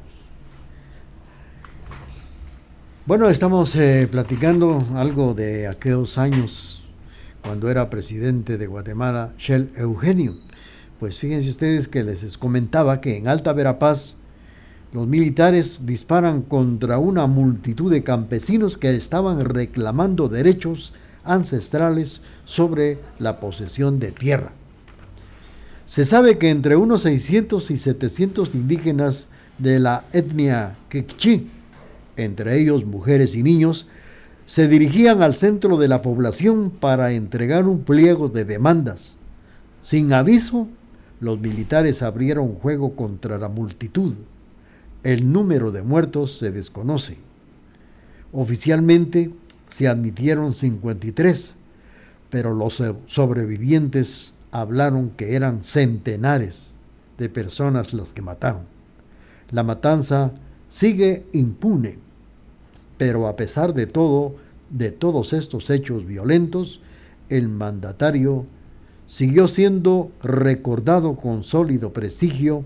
Bueno, 3.05 3.29
estamos 3.29 3.77
eh, 3.77 4.09
platicando 4.11 4.79
algo 4.97 5.35
de 5.35 5.67
aquellos 5.67 6.17
años 6.17 6.87
cuando 7.43 7.71
era 7.71 7.91
presidente 7.91 8.57
de 8.57 8.67
Guatemala, 8.67 9.35
Shell 9.37 9.71
Eugenio. 9.77 10.37
Pues 10.99 11.19
fíjense 11.19 11.51
ustedes 11.51 11.87
que 11.87 12.03
les 12.03 12.39
comentaba 12.39 13.03
que 13.03 13.19
en 13.19 13.29
Alta 13.29 13.53
Verapaz 13.53 14.15
los 14.95 15.09
militares 15.09 15.87
disparan 15.87 16.43
contra 16.43 16.99
una 16.99 17.27
multitud 17.27 17.91
de 17.91 18.05
campesinos 18.05 18.79
que 18.79 18.95
estaban 18.95 19.45
reclamando 19.45 20.29
derechos 20.29 20.93
ancestrales 21.25 22.21
sobre 22.45 23.01
la 23.19 23.41
posesión 23.41 23.99
de 23.99 24.13
tierra. 24.13 24.53
Se 25.87 26.05
sabe 26.05 26.39
que 26.39 26.51
entre 26.51 26.77
unos 26.77 27.03
600 27.03 27.73
y 27.73 27.77
700 27.77 28.55
indígenas 28.55 29.27
de 29.59 29.81
la 29.81 30.05
etnia 30.13 30.77
Quechí, 30.89 31.49
entre 32.17 32.61
ellos 32.61 32.85
mujeres 32.85 33.35
y 33.35 33.43
niños, 33.43 33.89
se 34.47 34.69
dirigían 34.69 35.23
al 35.23 35.35
centro 35.35 35.77
de 35.77 35.89
la 35.89 36.03
población 36.03 36.71
para 36.71 37.11
entregar 37.11 37.67
un 37.67 37.83
pliego 37.83 38.29
de 38.29 38.45
demandas. 38.45 39.17
Sin 39.81 40.13
aviso, 40.13 40.69
los 41.19 41.41
militares 41.41 42.01
abrieron 42.01 42.55
juego 42.55 42.95
contra 42.95 43.39
la 43.39 43.49
multitud. 43.49 44.15
El 45.05 45.31
número 45.31 45.71
de 45.71 45.83
muertos 45.83 46.39
se 46.39 46.51
desconoce. 46.51 47.19
Oficialmente 48.33 49.31
se 49.69 49.87
admitieron 49.87 50.55
53, 50.55 51.55
pero 52.31 52.55
los 52.55 52.83
sobrevivientes 53.07 54.35
hablaron 54.51 55.11
que 55.11 55.37
eran 55.37 55.63
centenares 55.63 56.77
de 57.19 57.29
personas 57.29 57.93
las 57.93 58.13
que 58.13 58.23
mataron. 58.23 58.63
La 59.51 59.63
matanza 59.63 60.33
sigue 60.71 61.27
impune, 61.33 61.99
pero 62.97 63.29
a 63.29 63.37
pesar 63.37 63.75
de 63.75 63.87
todo, 63.87 64.37
de 64.71 64.91
todos 64.91 65.35
estos 65.35 65.69
hechos 65.69 66.07
violentos, 66.07 66.81
el 67.29 67.49
mandatario 67.49 68.47
siguió 69.07 69.49
siendo 69.49 70.11
recordado 70.23 71.15
con 71.17 71.45
sólido 71.45 71.93
prestigio 71.93 72.65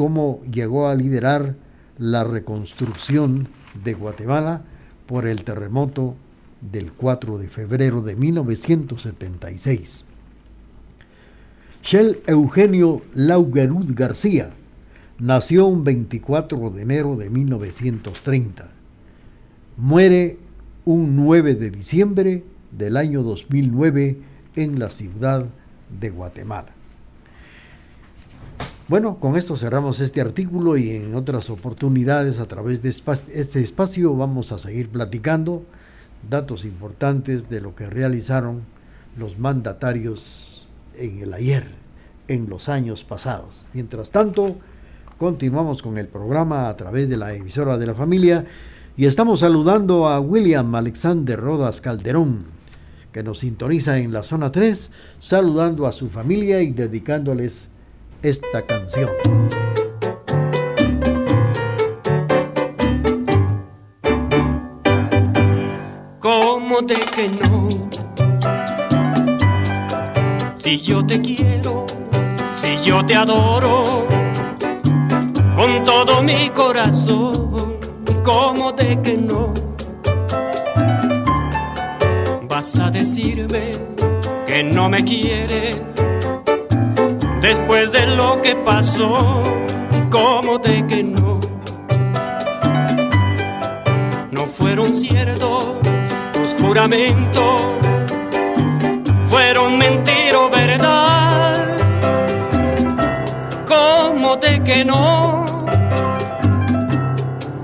cómo 0.00 0.40
llegó 0.50 0.88
a 0.88 0.94
liderar 0.94 1.56
la 1.98 2.24
reconstrucción 2.24 3.48
de 3.84 3.92
Guatemala 3.92 4.62
por 5.04 5.26
el 5.26 5.44
terremoto 5.44 6.16
del 6.62 6.90
4 6.90 7.36
de 7.36 7.50
febrero 7.50 8.00
de 8.00 8.16
1976. 8.16 10.06
Shell 11.84 12.18
Eugenio 12.26 13.02
Laugerud 13.14 13.94
García 13.94 14.48
nació 15.18 15.66
un 15.66 15.84
24 15.84 16.70
de 16.70 16.80
enero 16.80 17.16
de 17.16 17.28
1930. 17.28 18.70
Muere 19.76 20.38
un 20.86 21.14
9 21.14 21.56
de 21.56 21.70
diciembre 21.70 22.42
del 22.72 22.96
año 22.96 23.22
2009 23.22 24.16
en 24.56 24.78
la 24.78 24.90
ciudad 24.90 25.44
de 26.00 26.08
Guatemala. 26.08 26.79
Bueno, 28.90 29.18
con 29.20 29.36
esto 29.36 29.56
cerramos 29.56 30.00
este 30.00 30.20
artículo 30.20 30.76
y 30.76 30.90
en 30.90 31.14
otras 31.14 31.48
oportunidades 31.48 32.40
a 32.40 32.46
través 32.46 32.82
de 32.82 32.88
este 32.88 33.60
espacio 33.60 34.16
vamos 34.16 34.50
a 34.50 34.58
seguir 34.58 34.88
platicando 34.88 35.62
datos 36.28 36.64
importantes 36.64 37.48
de 37.48 37.60
lo 37.60 37.76
que 37.76 37.86
realizaron 37.86 38.62
los 39.16 39.38
mandatarios 39.38 40.66
en 40.98 41.20
el 41.20 41.32
ayer, 41.34 41.68
en 42.26 42.50
los 42.50 42.68
años 42.68 43.04
pasados. 43.04 43.64
Mientras 43.74 44.10
tanto, 44.10 44.56
continuamos 45.18 45.82
con 45.82 45.96
el 45.96 46.08
programa 46.08 46.68
a 46.68 46.76
través 46.76 47.08
de 47.08 47.16
la 47.16 47.32
emisora 47.32 47.78
de 47.78 47.86
la 47.86 47.94
familia 47.94 48.44
y 48.96 49.06
estamos 49.06 49.38
saludando 49.38 50.08
a 50.08 50.18
William 50.18 50.74
Alexander 50.74 51.38
Rodas 51.38 51.80
Calderón, 51.80 52.42
que 53.12 53.22
nos 53.22 53.38
sintoniza 53.38 53.98
en 53.98 54.12
la 54.12 54.24
zona 54.24 54.50
3, 54.50 54.90
saludando 55.20 55.86
a 55.86 55.92
su 55.92 56.08
familia 56.08 56.60
y 56.60 56.72
dedicándoles 56.72 57.69
esta 58.22 58.62
canción. 58.62 59.10
¿Cómo 66.18 66.82
de 66.82 66.94
que 66.94 67.28
no? 67.28 67.68
Si 70.56 70.78
yo 70.78 71.04
te 71.04 71.20
quiero, 71.20 71.86
si 72.50 72.76
yo 72.78 73.04
te 73.06 73.14
adoro, 73.14 74.06
con 75.54 75.84
todo 75.84 76.22
mi 76.22 76.50
corazón, 76.50 77.78
¿cómo 78.22 78.72
de 78.72 79.00
que 79.00 79.16
no? 79.16 79.54
Vas 82.48 82.78
a 82.78 82.90
decirme 82.90 83.72
que 84.46 84.62
no 84.62 84.88
me 84.90 85.02
quieres 85.02 85.78
después 87.40 87.90
de 87.92 88.06
lo 88.06 88.40
que 88.40 88.54
pasó, 88.54 89.42
como 90.10 90.58
de 90.58 90.86
que 90.86 91.02
no, 91.02 91.40
no 94.30 94.46
fueron 94.46 94.94
ciertos 94.94 95.78
tus 96.32 96.54
juramentos, 96.60 97.60
fueron 99.26 99.78
mentira 99.78 100.38
o 100.38 100.50
verdad, 100.50 101.78
como 103.66 104.36
de 104.36 104.62
que 104.62 104.84
no, 104.84 105.46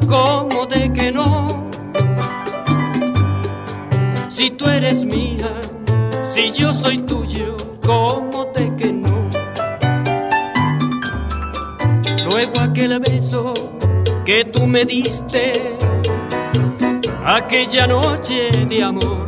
como 0.07 0.67
de 0.67 0.93
que 0.93 1.13
no, 1.13 1.71
si 4.29 4.51
tú 4.51 4.67
eres 4.67 5.05
mía, 5.05 5.53
si 6.23 6.51
yo 6.51 6.73
soy 6.73 6.99
tuyo, 6.99 7.57
como 7.85 8.47
de 8.47 8.75
que 8.77 8.93
no. 8.93 9.16
Aquel 12.77 13.01
beso 13.01 13.55
que 14.27 14.45
tú 14.45 14.67
me 14.67 14.85
diste, 14.85 15.53
aquella 17.25 17.87
noche 17.87 18.51
de 18.69 18.83
amor, 18.83 19.25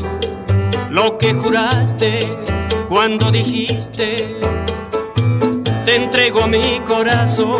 lo 0.90 1.16
que 1.16 1.32
juraste 1.32 2.18
cuando 2.90 3.30
dijiste, 3.30 4.16
te 5.86 5.96
entrego 5.96 6.46
mi 6.46 6.80
corazón, 6.80 7.58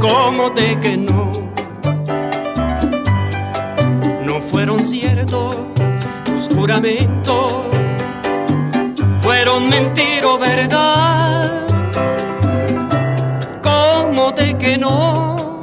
como 0.00 0.50
de 0.50 0.80
que 0.80 0.96
no. 0.96 1.30
No 4.26 4.40
fueron 4.40 4.84
ciertos 4.84 5.54
tus 6.24 6.48
juramentos, 6.52 7.52
fueron 9.22 9.68
mentira 9.68 10.26
o 10.26 10.38
verdad 10.38 11.67
que 14.68 14.76
no? 14.76 15.60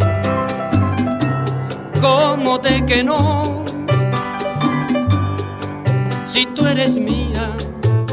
¿Cómo 2.01 2.57
de 2.57 2.83
que 2.87 3.03
no? 3.03 3.63
Si 6.25 6.47
tú 6.47 6.65
eres 6.65 6.97
mía, 6.97 7.55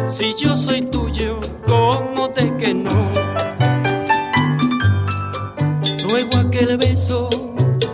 si 0.07 0.35
yo 0.35 0.55
soy 0.55 0.83
tuyo, 0.83 1.41
¿cómo 1.67 2.29
de 2.29 2.55
que 2.59 2.75
no? 2.75 3.11
Luego 6.11 6.47
aquel 6.47 6.77
beso 6.77 7.31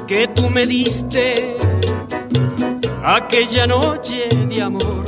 que 0.09 0.27
tú 0.27 0.51
me 0.51 0.67
diste, 0.67 1.57
aquella 3.05 3.69
noche 3.69 4.29
de 4.49 4.61
amor, 4.61 5.05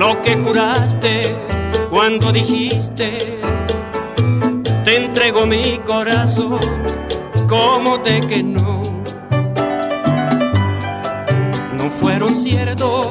lo 0.00 0.20
que 0.22 0.36
juraste 0.36 1.22
cuando 1.90 2.32
dijiste 2.32 3.38
te 4.88 4.96
entrego 4.96 5.44
mi 5.44 5.78
corazón, 5.84 6.58
como 7.48 7.98
de 7.98 8.20
que 8.20 8.42
no. 8.42 8.82
No 11.76 11.90
fueron 11.90 12.36
ciertos 12.36 13.08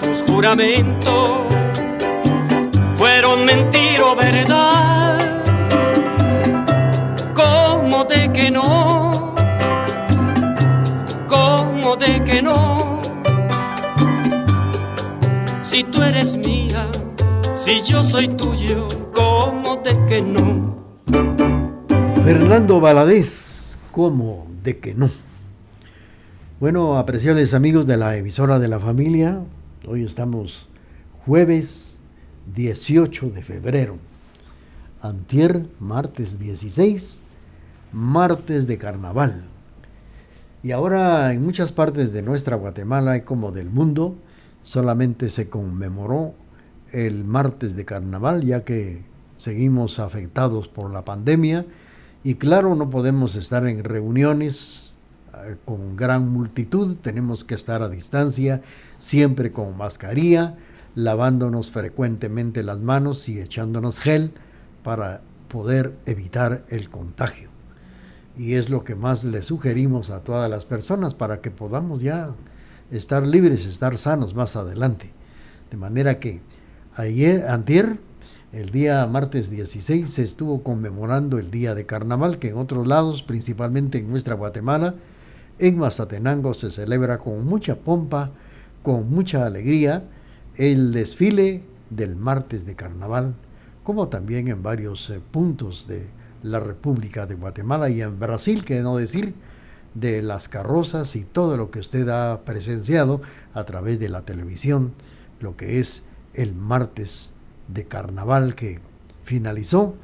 tus 0.00 0.22
juramentos, 0.22 1.30
fueron 2.94 3.44
mentira 3.44 4.04
o 4.04 4.16
verdad, 4.16 5.18
como 7.34 8.04
de 8.04 8.32
que 8.32 8.50
no, 8.50 9.34
como 11.26 11.96
de 11.96 12.22
que 12.22 12.42
no. 12.42 13.00
Si 15.62 15.82
tú 15.82 16.02
eres 16.02 16.36
mía, 16.36 16.86
si 17.54 17.82
yo 17.82 18.04
soy 18.04 18.28
tuyo, 18.28 18.86
como 19.12 19.76
de 19.76 20.06
que 20.06 20.22
no. 20.22 20.74
Fernando 22.24 22.80
Valadez, 22.80 23.53
¿cómo 23.94 24.48
de 24.64 24.80
que 24.80 24.92
no? 24.92 25.08
Bueno, 26.58 26.98
apreciables 26.98 27.54
amigos 27.54 27.86
de 27.86 27.96
la 27.96 28.16
emisora 28.16 28.58
de 28.58 28.66
la 28.66 28.80
familia, 28.80 29.44
hoy 29.86 30.02
estamos 30.02 30.68
jueves 31.24 32.00
18 32.56 33.30
de 33.30 33.42
febrero, 33.44 33.98
antier, 35.00 35.68
martes 35.78 36.40
16, 36.40 37.22
martes 37.92 38.66
de 38.66 38.78
carnaval. 38.78 39.44
Y 40.64 40.72
ahora 40.72 41.32
en 41.32 41.44
muchas 41.44 41.70
partes 41.70 42.12
de 42.12 42.22
nuestra 42.22 42.56
Guatemala 42.56 43.16
y 43.16 43.20
como 43.20 43.52
del 43.52 43.70
mundo, 43.70 44.16
solamente 44.62 45.30
se 45.30 45.48
conmemoró 45.48 46.34
el 46.90 47.22
martes 47.22 47.76
de 47.76 47.84
carnaval, 47.84 48.42
ya 48.42 48.64
que 48.64 49.04
seguimos 49.36 50.00
afectados 50.00 50.66
por 50.66 50.92
la 50.92 51.04
pandemia 51.04 51.64
y 52.24 52.36
claro, 52.36 52.74
no 52.74 52.88
podemos 52.88 53.36
estar 53.36 53.66
en 53.66 53.84
reuniones 53.84 54.96
eh, 55.34 55.56
con 55.66 55.94
gran 55.94 56.28
multitud, 56.30 56.96
tenemos 56.96 57.44
que 57.44 57.54
estar 57.54 57.82
a 57.82 57.90
distancia, 57.90 58.62
siempre 58.98 59.52
con 59.52 59.76
mascarilla, 59.76 60.56
lavándonos 60.94 61.70
frecuentemente 61.70 62.62
las 62.62 62.80
manos 62.80 63.28
y 63.28 63.38
echándonos 63.40 64.00
gel 64.00 64.32
para 64.82 65.20
poder 65.48 65.94
evitar 66.06 66.64
el 66.70 66.88
contagio. 66.88 67.50
Y 68.38 68.54
es 68.54 68.70
lo 68.70 68.84
que 68.84 68.94
más 68.94 69.24
le 69.24 69.42
sugerimos 69.42 70.08
a 70.08 70.24
todas 70.24 70.50
las 70.50 70.64
personas 70.64 71.12
para 71.12 71.42
que 71.42 71.50
podamos 71.50 72.00
ya 72.00 72.34
estar 72.90 73.26
libres, 73.26 73.66
estar 73.66 73.98
sanos 73.98 74.34
más 74.34 74.56
adelante. 74.56 75.12
De 75.70 75.76
manera 75.76 76.18
que 76.18 76.40
ayer, 76.96 77.46
antier, 77.48 77.98
el 78.54 78.70
día 78.70 79.04
martes 79.08 79.50
16 79.50 80.08
se 80.08 80.22
estuvo 80.22 80.62
conmemorando 80.62 81.38
el 81.38 81.50
Día 81.50 81.74
de 81.74 81.86
Carnaval, 81.86 82.38
que 82.38 82.50
en 82.50 82.56
otros 82.56 82.86
lados, 82.86 83.24
principalmente 83.24 83.98
en 83.98 84.08
nuestra 84.08 84.36
Guatemala, 84.36 84.94
en 85.58 85.76
Mazatenango 85.76 86.54
se 86.54 86.70
celebra 86.70 87.18
con 87.18 87.44
mucha 87.44 87.74
pompa, 87.80 88.30
con 88.84 89.10
mucha 89.10 89.44
alegría, 89.44 90.04
el 90.54 90.92
desfile 90.92 91.62
del 91.90 92.14
martes 92.14 92.64
de 92.64 92.76
Carnaval, 92.76 93.34
como 93.82 94.06
también 94.06 94.46
en 94.46 94.62
varios 94.62 95.10
eh, 95.10 95.20
puntos 95.32 95.88
de 95.88 96.06
la 96.44 96.60
República 96.60 97.26
de 97.26 97.34
Guatemala 97.34 97.90
y 97.90 98.02
en 98.02 98.20
Brasil, 98.20 98.64
que 98.64 98.82
no 98.82 98.96
decir, 98.96 99.34
de 99.94 100.22
las 100.22 100.48
carrozas 100.48 101.16
y 101.16 101.24
todo 101.24 101.56
lo 101.56 101.72
que 101.72 101.80
usted 101.80 102.08
ha 102.08 102.44
presenciado 102.44 103.20
a 103.52 103.64
través 103.64 103.98
de 103.98 104.08
la 104.08 104.22
televisión, 104.22 104.92
lo 105.40 105.56
que 105.56 105.80
es 105.80 106.04
el 106.34 106.54
martes 106.54 107.33
de 107.68 107.84
carnaval 107.86 108.54
que 108.54 108.80
finalizó 109.24 109.94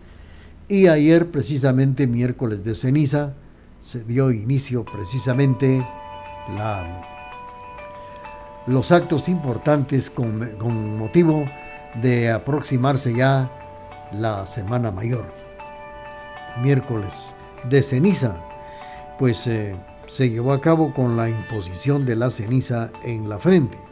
y 0.69 0.87
ayer 0.87 1.31
precisamente 1.31 2.07
miércoles 2.07 2.65
de 2.65 2.75
ceniza 2.75 3.35
se 3.81 4.05
dio 4.05 4.31
inicio 4.31 4.85
precisamente 4.85 5.85
los 8.67 8.93
actos 8.93 9.29
importantes 9.29 10.11
con, 10.11 10.49
con 10.59 10.99
motivo 10.99 11.45
de 12.03 12.31
aproximarse 12.31 13.15
ya 13.15 13.51
la 14.13 14.47
Semana 14.47 14.91
Mayor. 14.91 15.25
Miércoles 16.63 17.35
de 17.69 17.83
ceniza, 17.83 18.37
pues 19.19 19.47
eh, 19.47 19.77
se 20.07 20.31
llevó 20.31 20.53
a 20.53 20.61
cabo 20.61 20.93
con 20.93 21.17
la 21.17 21.29
imposición 21.29 22.05
de 22.05 22.17
la 22.17 22.31
ceniza 22.31 22.91
en 23.05 23.29
la 23.29 23.39
frente. 23.39 23.90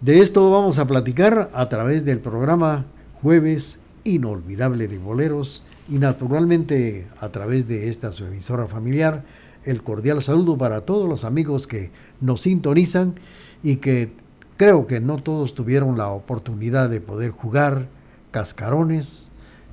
De 0.00 0.20
esto 0.20 0.50
vamos 0.50 0.78
a 0.78 0.86
platicar 0.86 1.50
a 1.52 1.68
través 1.68 2.06
del 2.06 2.20
programa 2.20 2.86
Jueves 3.20 3.80
Inolvidable 4.04 4.88
de 4.88 4.96
Boleros 4.96 5.62
y 5.90 5.98
naturalmente 5.98 7.06
a 7.18 7.28
través 7.28 7.68
de 7.68 7.90
esta 7.90 8.10
su 8.10 8.24
emisora 8.24 8.66
familiar. 8.66 9.24
El 9.62 9.82
cordial 9.82 10.22
saludo 10.22 10.56
para 10.56 10.86
todos 10.86 11.06
los 11.06 11.26
amigos 11.26 11.66
que 11.66 11.90
nos 12.22 12.40
sintonizan 12.40 13.16
y 13.62 13.76
que 13.76 14.14
creo 14.56 14.86
que 14.86 15.00
no 15.00 15.22
todos 15.22 15.54
tuvieron 15.54 15.98
la 15.98 16.08
oportunidad 16.08 16.88
de 16.88 17.02
poder 17.02 17.30
jugar 17.30 17.88
cascarones, 18.30 19.28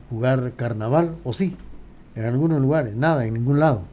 jugar 0.09 0.51
carnaval, 0.57 1.15
o 1.23 1.31
sí, 1.31 1.55
en 2.15 2.25
algunos 2.25 2.59
lugares, 2.59 2.97
nada, 2.97 3.25
en 3.25 3.33
ningún 3.33 3.61
lado. 3.61 3.85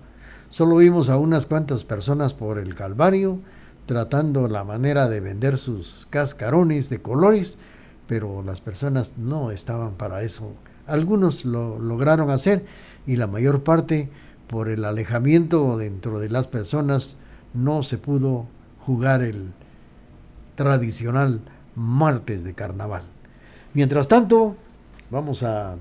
Solo 0.51 0.79
vimos 0.79 1.11
a 1.11 1.17
unas 1.17 1.47
cuantas 1.47 1.85
personas 1.85 2.35
por 2.35 2.59
el 2.59 2.75
Calvario 2.75 3.39
tratando 3.87 4.49
la 4.49 4.65
manera 4.65 5.09
de 5.09 5.21
vender 5.21 5.59
sus 5.59 6.07
cascarones 6.11 6.91
de 6.91 7.03
colores, 7.03 7.59
pero 8.07 8.43
las 8.43 8.61
personas 8.61 9.15
no 9.19 9.51
estaban 9.51 9.95
para 9.95 10.23
eso. 10.23 10.53
Algunos 10.87 11.45
lo 11.45 11.79
lograron 11.79 12.31
hacer 12.31 12.65
y 13.07 13.17
la 13.17 13.27
mayor 13.27 13.63
parte 13.63 14.11
por 14.49 14.69
el 14.69 14.85
alejamiento 14.85 15.77
dentro 15.77 16.19
de 16.19 16.31
las 16.31 16.47
personas 16.47 17.19
no 17.55 17.83
se 17.83 17.99
pudo 17.99 18.47
jugar 18.81 19.23
el 19.23 19.53
tradicional 20.55 21.41
martes 21.75 22.45
de 22.45 22.55
carnaval. 22.55 23.03
Mientras 23.73 24.09
tanto, 24.09 24.57
vamos 25.11 25.43
a 25.43 25.77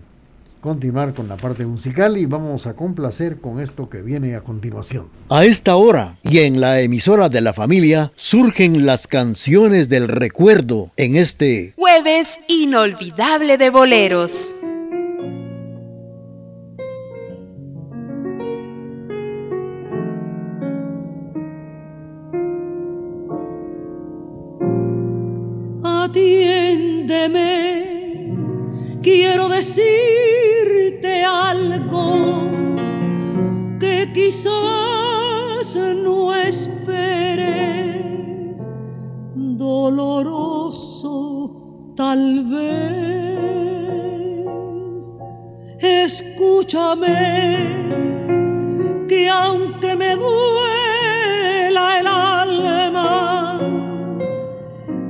continuar 0.64 1.14
con 1.14 1.28
la 1.28 1.36
parte 1.36 1.66
musical 1.66 2.18
y 2.18 2.26
vamos 2.26 2.68
a 2.68 2.76
complacer 2.76 3.42
con 3.42 3.60
esto 3.60 3.90
que 3.90 4.02
viene 4.02 4.36
a 4.36 4.42
continuación. 4.42 5.10
A 5.30 5.44
esta 5.44 5.76
hora 5.76 6.18
y 6.24 6.40
en 6.40 6.62
la 6.62 6.80
emisora 6.80 7.28
de 7.28 7.42
la 7.42 7.52
familia 7.52 8.14
surgen 8.16 8.86
las 8.86 9.08
canciones 9.08 9.90
del 9.90 10.08
recuerdo 10.08 10.92
en 10.96 11.18
este 11.18 11.74
jueves 11.76 12.40
inolvidable 12.48 13.58
de 13.58 13.70
boleros. 13.72 14.56
Tal 42.14 42.26
vez. 42.54 44.04
Escúchame 45.80 47.16
que 49.10 49.28
aunque 49.30 49.96
me 49.96 50.16
duela 50.16 51.86
el 52.00 52.08
alma, 52.08 53.60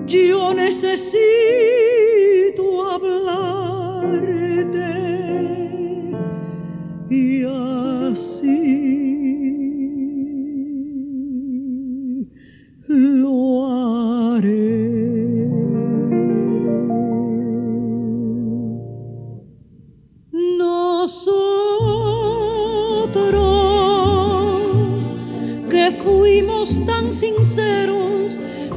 yo 0.05 0.53
necesito 0.53 1.72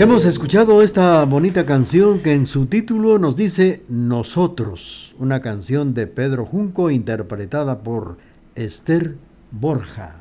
Hemos 0.00 0.24
escuchado 0.24 0.80
esta 0.82 1.22
bonita 1.26 1.66
canción 1.66 2.20
que 2.20 2.32
en 2.32 2.46
su 2.46 2.64
título 2.64 3.18
nos 3.18 3.36
dice 3.36 3.82
Nosotros, 3.88 5.14
una 5.18 5.40
canción 5.40 5.92
de 5.92 6.06
Pedro 6.06 6.46
Junco 6.46 6.90
interpretada 6.90 7.82
por 7.82 8.16
Esther 8.54 9.16
Borja. 9.50 10.20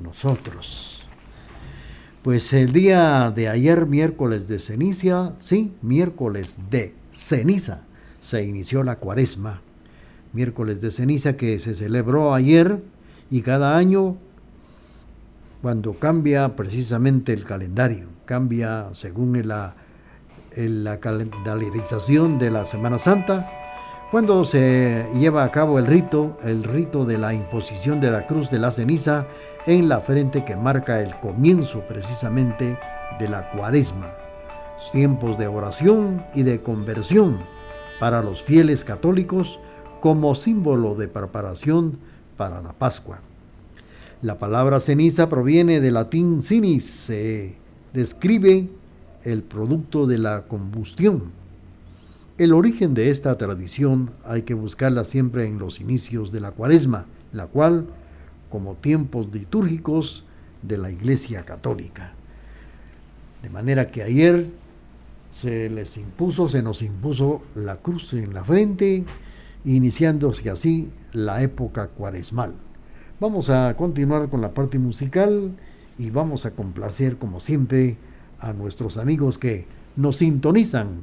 Nosotros. 0.00 0.95
Pues 2.26 2.52
el 2.54 2.72
día 2.72 3.30
de 3.30 3.48
ayer, 3.48 3.86
miércoles 3.86 4.48
de 4.48 4.58
ceniza, 4.58 5.34
sí, 5.38 5.72
miércoles 5.80 6.56
de 6.70 6.92
ceniza, 7.12 7.84
se 8.20 8.42
inició 8.42 8.82
la 8.82 8.96
cuaresma. 8.96 9.60
Miércoles 10.32 10.80
de 10.80 10.90
ceniza 10.90 11.36
que 11.36 11.60
se 11.60 11.76
celebró 11.76 12.34
ayer 12.34 12.82
y 13.30 13.42
cada 13.42 13.76
año 13.76 14.16
cuando 15.62 16.00
cambia 16.00 16.56
precisamente 16.56 17.32
el 17.32 17.44
calendario 17.44 18.08
cambia 18.24 18.88
según 18.92 19.46
la, 19.46 19.76
calendarización 20.98 22.40
de 22.40 22.50
la 22.50 22.64
Semana 22.64 22.98
Santa, 22.98 23.48
Cuando 24.10 24.44
se 24.44 25.06
lleva 25.14 25.44
a 25.44 25.52
cabo 25.52 25.78
el 25.78 25.86
rito, 25.86 26.38
el 26.42 26.64
rito 26.64 27.04
de 27.04 27.18
la 27.18 27.34
imposición 27.34 28.00
de 28.00 28.10
la 28.10 28.26
cruz 28.26 28.50
de 28.50 28.58
la 28.58 28.72
ceniza 28.72 29.28
en 29.66 29.88
la 29.88 30.00
frente 30.00 30.44
que 30.44 30.56
marca 30.56 31.00
el 31.00 31.18
comienzo 31.18 31.80
precisamente 31.88 32.78
de 33.18 33.28
la 33.28 33.50
cuaresma, 33.50 34.12
tiempos 34.92 35.38
de 35.38 35.48
oración 35.48 36.24
y 36.34 36.44
de 36.44 36.62
conversión 36.62 37.40
para 37.98 38.22
los 38.22 38.42
fieles 38.42 38.84
católicos 38.84 39.58
como 40.00 40.34
símbolo 40.34 40.94
de 40.94 41.08
preparación 41.08 41.98
para 42.36 42.62
la 42.62 42.72
Pascua. 42.72 43.20
La 44.22 44.38
palabra 44.38 44.80
ceniza 44.80 45.28
proviene 45.28 45.80
del 45.80 45.94
latín 45.94 46.42
cinis, 46.42 46.84
se 46.84 47.56
describe 47.92 48.68
el 49.24 49.42
producto 49.42 50.06
de 50.06 50.18
la 50.18 50.42
combustión. 50.42 51.32
El 52.38 52.52
origen 52.52 52.94
de 52.94 53.10
esta 53.10 53.36
tradición 53.36 54.10
hay 54.24 54.42
que 54.42 54.54
buscarla 54.54 55.04
siempre 55.04 55.46
en 55.46 55.58
los 55.58 55.80
inicios 55.80 56.30
de 56.32 56.40
la 56.40 56.52
cuaresma, 56.52 57.06
la 57.32 57.46
cual 57.46 57.86
como 58.56 58.76
tiempos 58.76 59.28
litúrgicos 59.34 60.24
de 60.62 60.78
la 60.78 60.90
Iglesia 60.90 61.42
Católica. 61.42 62.14
De 63.42 63.50
manera 63.50 63.90
que 63.90 64.02
ayer 64.02 64.46
se 65.28 65.68
les 65.68 65.98
impuso, 65.98 66.48
se 66.48 66.62
nos 66.62 66.80
impuso 66.80 67.42
la 67.54 67.76
cruz 67.76 68.14
en 68.14 68.32
la 68.32 68.42
frente, 68.42 69.04
iniciándose 69.66 70.48
así 70.48 70.90
la 71.12 71.42
época 71.42 71.88
cuaresmal. 71.88 72.54
Vamos 73.20 73.50
a 73.50 73.76
continuar 73.76 74.30
con 74.30 74.40
la 74.40 74.54
parte 74.54 74.78
musical 74.78 75.52
y 75.98 76.08
vamos 76.08 76.46
a 76.46 76.52
complacer 76.52 77.18
como 77.18 77.40
siempre 77.40 77.98
a 78.38 78.54
nuestros 78.54 78.96
amigos 78.96 79.36
que 79.36 79.66
nos 79.96 80.16
sintonizan 80.16 81.02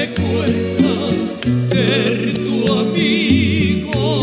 me 0.00 0.08
cuesta 0.14 0.92
ser 1.68 2.32
tu 2.34 2.72
amigo. 2.72 4.22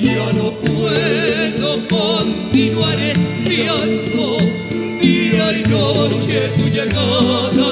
Ya 0.00 0.32
no 0.32 0.52
puedo 0.52 1.68
continuar 1.88 2.98
espiando 3.00 4.36
día 5.00 5.58
y 5.58 5.62
noche 5.68 6.52
tu 6.56 6.68
llegada. 6.68 7.71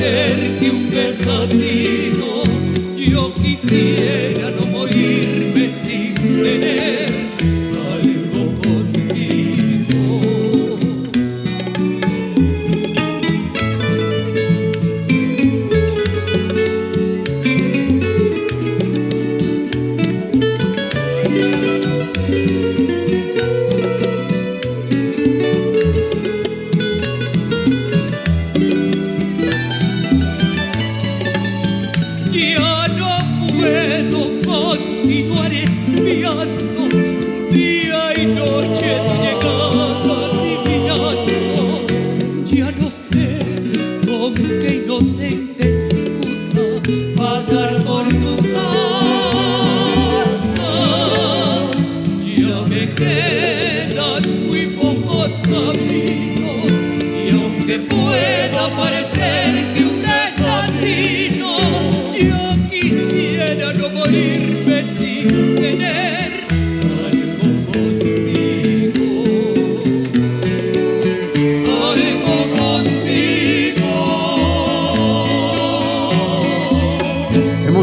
ser 0.00 0.58
que 0.58 0.70
un 0.70 0.90
beso 0.90 1.30
a 1.30 1.46
ti. 1.46 1.99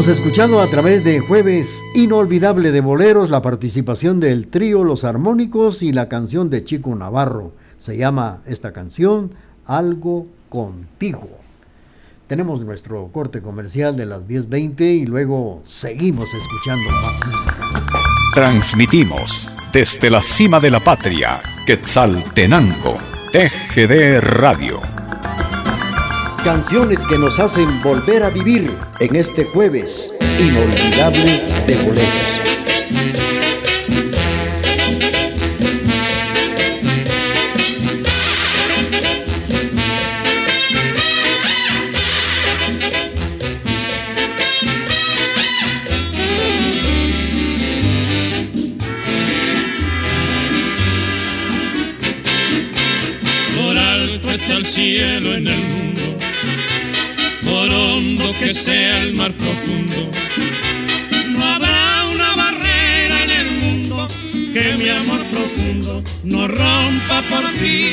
Escuchado 0.06 0.60
a 0.60 0.68
través 0.68 1.02
de 1.02 1.18
Jueves 1.18 1.82
Inolvidable 1.94 2.70
de 2.70 2.80
Boleros 2.80 3.30
la 3.30 3.42
participación 3.42 4.20
del 4.20 4.46
trío 4.46 4.84
Los 4.84 5.02
Armónicos 5.02 5.82
y 5.82 5.92
la 5.92 6.08
canción 6.08 6.50
de 6.50 6.62
Chico 6.62 6.94
Navarro. 6.94 7.52
Se 7.78 7.96
llama 7.96 8.40
esta 8.46 8.72
canción 8.72 9.32
Algo 9.66 10.28
Contigo. 10.48 11.28
Tenemos 12.28 12.60
nuestro 12.60 13.08
corte 13.08 13.42
comercial 13.42 13.96
de 13.96 14.06
las 14.06 14.28
10.20 14.28 14.80
y 14.82 15.06
luego 15.06 15.62
seguimos 15.64 16.32
escuchando 16.32 16.90
más 16.90 17.26
música. 17.26 17.56
Transmitimos 18.34 19.50
desde 19.72 20.10
la 20.10 20.22
cima 20.22 20.60
de 20.60 20.70
la 20.70 20.80
patria, 20.80 21.42
Quetzaltenango, 21.66 22.94
TGD 23.32 24.20
Radio 24.20 24.97
canciones 26.48 27.04
que 27.04 27.18
nos 27.18 27.38
hacen 27.40 27.68
volver 27.82 28.22
a 28.22 28.30
vivir 28.30 28.74
en 29.00 29.16
este 29.16 29.44
jueves 29.44 30.10
inolvidable 30.40 31.42
de 31.66 31.76
boleros. 31.84 32.37
No 66.28 66.46
rompa 66.46 67.22
por 67.30 67.44
ti. 67.60 67.90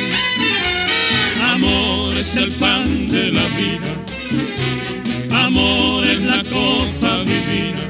Amor 1.53 2.17
es 2.17 2.35
el 2.37 2.51
pan 2.53 3.07
de 3.09 3.31
la 3.31 3.43
vida, 3.57 5.45
amor 5.45 6.05
es 6.05 6.19
la 6.21 6.43
copa 6.43 7.23
divina. 7.23 7.83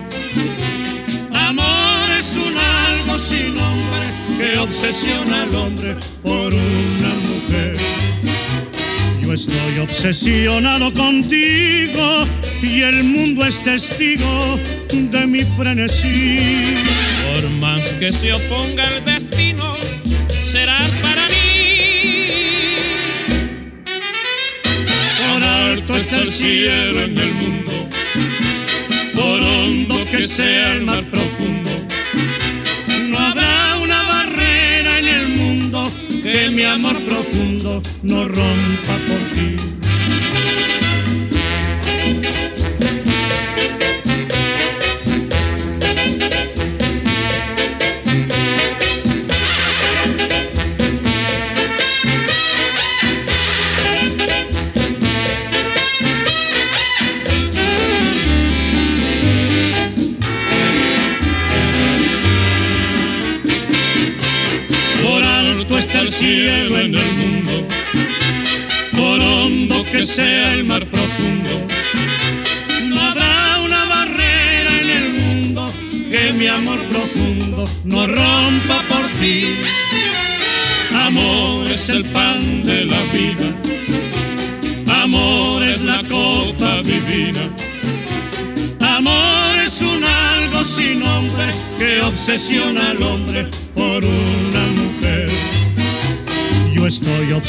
Amor 1.34 2.12
es 2.20 2.36
un 2.36 2.58
algo 2.58 3.18
sin 3.18 3.56
nombre 3.56 4.06
que 4.38 4.58
obsesiona 4.60 5.44
al 5.44 5.56
hombre 5.56 5.96
por 6.24 6.54
una 6.54 7.14
mujer 7.30 7.96
estoy 9.36 9.80
obsesionado 9.80 10.94
contigo 10.94 12.26
y 12.62 12.82
el 12.84 13.04
mundo 13.04 13.46
es 13.46 13.62
testigo 13.62 14.58
de 14.94 15.28
mi 15.28 15.44
frenesí. 15.44 16.74
Por 17.34 17.50
más 17.60 17.82
que 18.00 18.14
se 18.14 18.32
oponga 18.32 18.86
el 18.96 19.04
destino, 19.04 19.74
serás 20.56 20.92
para 21.06 21.24
mí. 21.28 21.44
Por 25.22 25.44
alto 25.44 25.98
está 25.98 26.18
el 26.22 26.32
cielo 26.32 27.00
en 27.10 27.18
el 27.18 27.34
mundo, 27.42 27.72
por 29.14 29.40
hondo 29.42 29.96
que 30.12 30.22
sea 30.22 30.74
el 30.76 30.82
mar 30.90 31.04
profundo. 31.16 31.72
No 33.10 33.18
habrá 33.20 33.76
una 33.86 34.02
barrera 34.14 35.00
en 35.00 35.08
el 35.18 35.28
mundo 35.42 35.92
que 36.24 36.50
mi 36.50 36.64
amor 36.64 36.98
profundo 37.10 37.82
no 38.04 38.20
rompa 38.26 38.96
por 39.10 39.22
ti. 39.34 39.75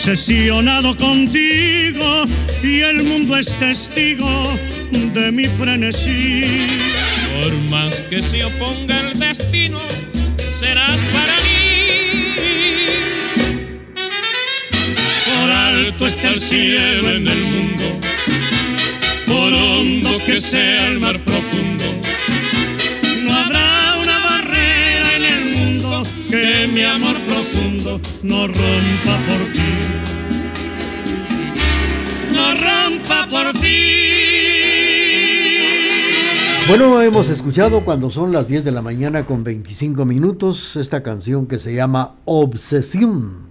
Obsesionado 0.08 0.96
contigo 0.96 2.26
y 2.62 2.78
el 2.78 3.02
mundo 3.02 3.36
es 3.36 3.58
testigo 3.58 4.56
de 4.92 5.32
mi 5.32 5.46
frenesí. 5.46 6.68
Por 7.42 7.52
más 7.70 8.02
que 8.02 8.22
se 8.22 8.44
oponga 8.44 9.00
el 9.00 9.18
destino, 9.18 9.80
serás 10.52 11.00
para 11.12 11.34
mí. 11.42 12.86
Por 15.24 15.50
alto 15.50 16.06
está 16.06 16.28
el 16.28 16.40
cielo 16.40 17.10
en 17.10 17.26
el 17.26 17.42
mundo, 17.42 18.00
por 19.26 19.52
hondo 19.52 20.18
que 20.24 20.40
sea 20.40 20.86
el 20.86 21.00
mar 21.00 21.18
profundo. 21.18 21.84
No 23.24 23.36
habrá 23.36 23.96
una 24.00 24.18
barrera 24.20 25.16
en 25.16 25.24
el 25.24 25.44
mundo 25.56 26.02
que 26.30 26.68
mi 26.72 26.84
amor 26.84 27.16
profundo 27.22 28.00
no 28.22 28.46
rompa 28.46 29.18
por 29.26 29.52
ti. 29.52 29.95
Bueno, 36.68 37.00
hemos 37.00 37.30
escuchado 37.30 37.84
cuando 37.84 38.10
son 38.10 38.32
las 38.32 38.48
10 38.48 38.64
de 38.64 38.72
la 38.72 38.82
mañana 38.82 39.24
con 39.24 39.44
25 39.44 40.04
minutos 40.04 40.74
esta 40.74 41.00
canción 41.00 41.46
que 41.46 41.60
se 41.60 41.72
llama 41.72 42.16
Obsesión. 42.24 43.50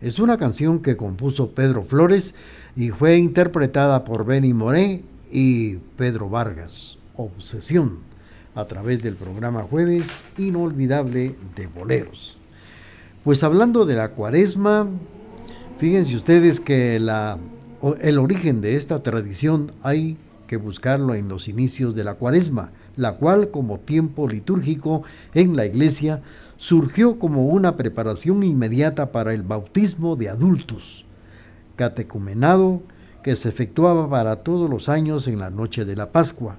Es 0.00 0.18
una 0.18 0.38
canción 0.38 0.80
que 0.80 0.96
compuso 0.96 1.50
Pedro 1.50 1.84
Flores 1.84 2.34
y 2.74 2.88
fue 2.88 3.18
interpretada 3.18 4.04
por 4.04 4.24
Benny 4.24 4.54
Moré 4.54 5.02
y 5.30 5.74
Pedro 5.96 6.30
Vargas. 6.30 6.96
Obsesión, 7.16 7.98
a 8.54 8.64
través 8.64 9.02
del 9.02 9.14
programa 9.14 9.62
Jueves 9.62 10.24
Inolvidable 10.38 11.34
de 11.54 11.66
Boleros. 11.66 12.38
Pues 13.24 13.42
hablando 13.42 13.84
de 13.84 13.94
la 13.94 14.12
cuaresma, 14.12 14.88
fíjense 15.78 16.16
ustedes 16.16 16.60
que 16.60 16.98
la, 16.98 17.38
el 18.00 18.18
origen 18.18 18.60
de 18.60 18.76
esta 18.76 19.02
tradición 19.02 19.72
hay 19.82 20.16
que 20.46 20.56
buscarlo 20.56 21.14
en 21.14 21.28
los 21.28 21.48
inicios 21.48 21.94
de 21.94 22.04
la 22.04 22.14
cuaresma, 22.14 22.70
la 22.96 23.16
cual 23.16 23.50
como 23.50 23.78
tiempo 23.78 24.28
litúrgico 24.28 25.02
en 25.34 25.56
la 25.56 25.66
iglesia 25.66 26.20
surgió 26.56 27.18
como 27.18 27.46
una 27.46 27.76
preparación 27.76 28.42
inmediata 28.42 29.12
para 29.12 29.34
el 29.34 29.42
bautismo 29.42 30.16
de 30.16 30.28
adultos, 30.28 31.04
catecumenado 31.76 32.82
que 33.22 33.36
se 33.36 33.48
efectuaba 33.48 34.08
para 34.08 34.36
todos 34.36 34.70
los 34.70 34.88
años 34.88 35.26
en 35.28 35.38
la 35.38 35.50
noche 35.50 35.84
de 35.84 35.96
la 35.96 36.12
Pascua. 36.12 36.58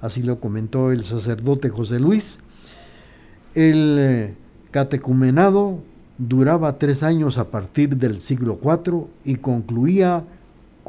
Así 0.00 0.22
lo 0.22 0.40
comentó 0.40 0.92
el 0.92 1.04
sacerdote 1.04 1.68
José 1.68 2.00
Luis. 2.00 2.38
El 3.54 3.96
eh, 3.98 4.34
catecumenado 4.70 5.80
duraba 6.16 6.78
tres 6.78 7.02
años 7.02 7.38
a 7.38 7.50
partir 7.50 7.96
del 7.96 8.18
siglo 8.18 8.58
IV 8.62 9.06
y 9.24 9.36
concluía 9.36 10.24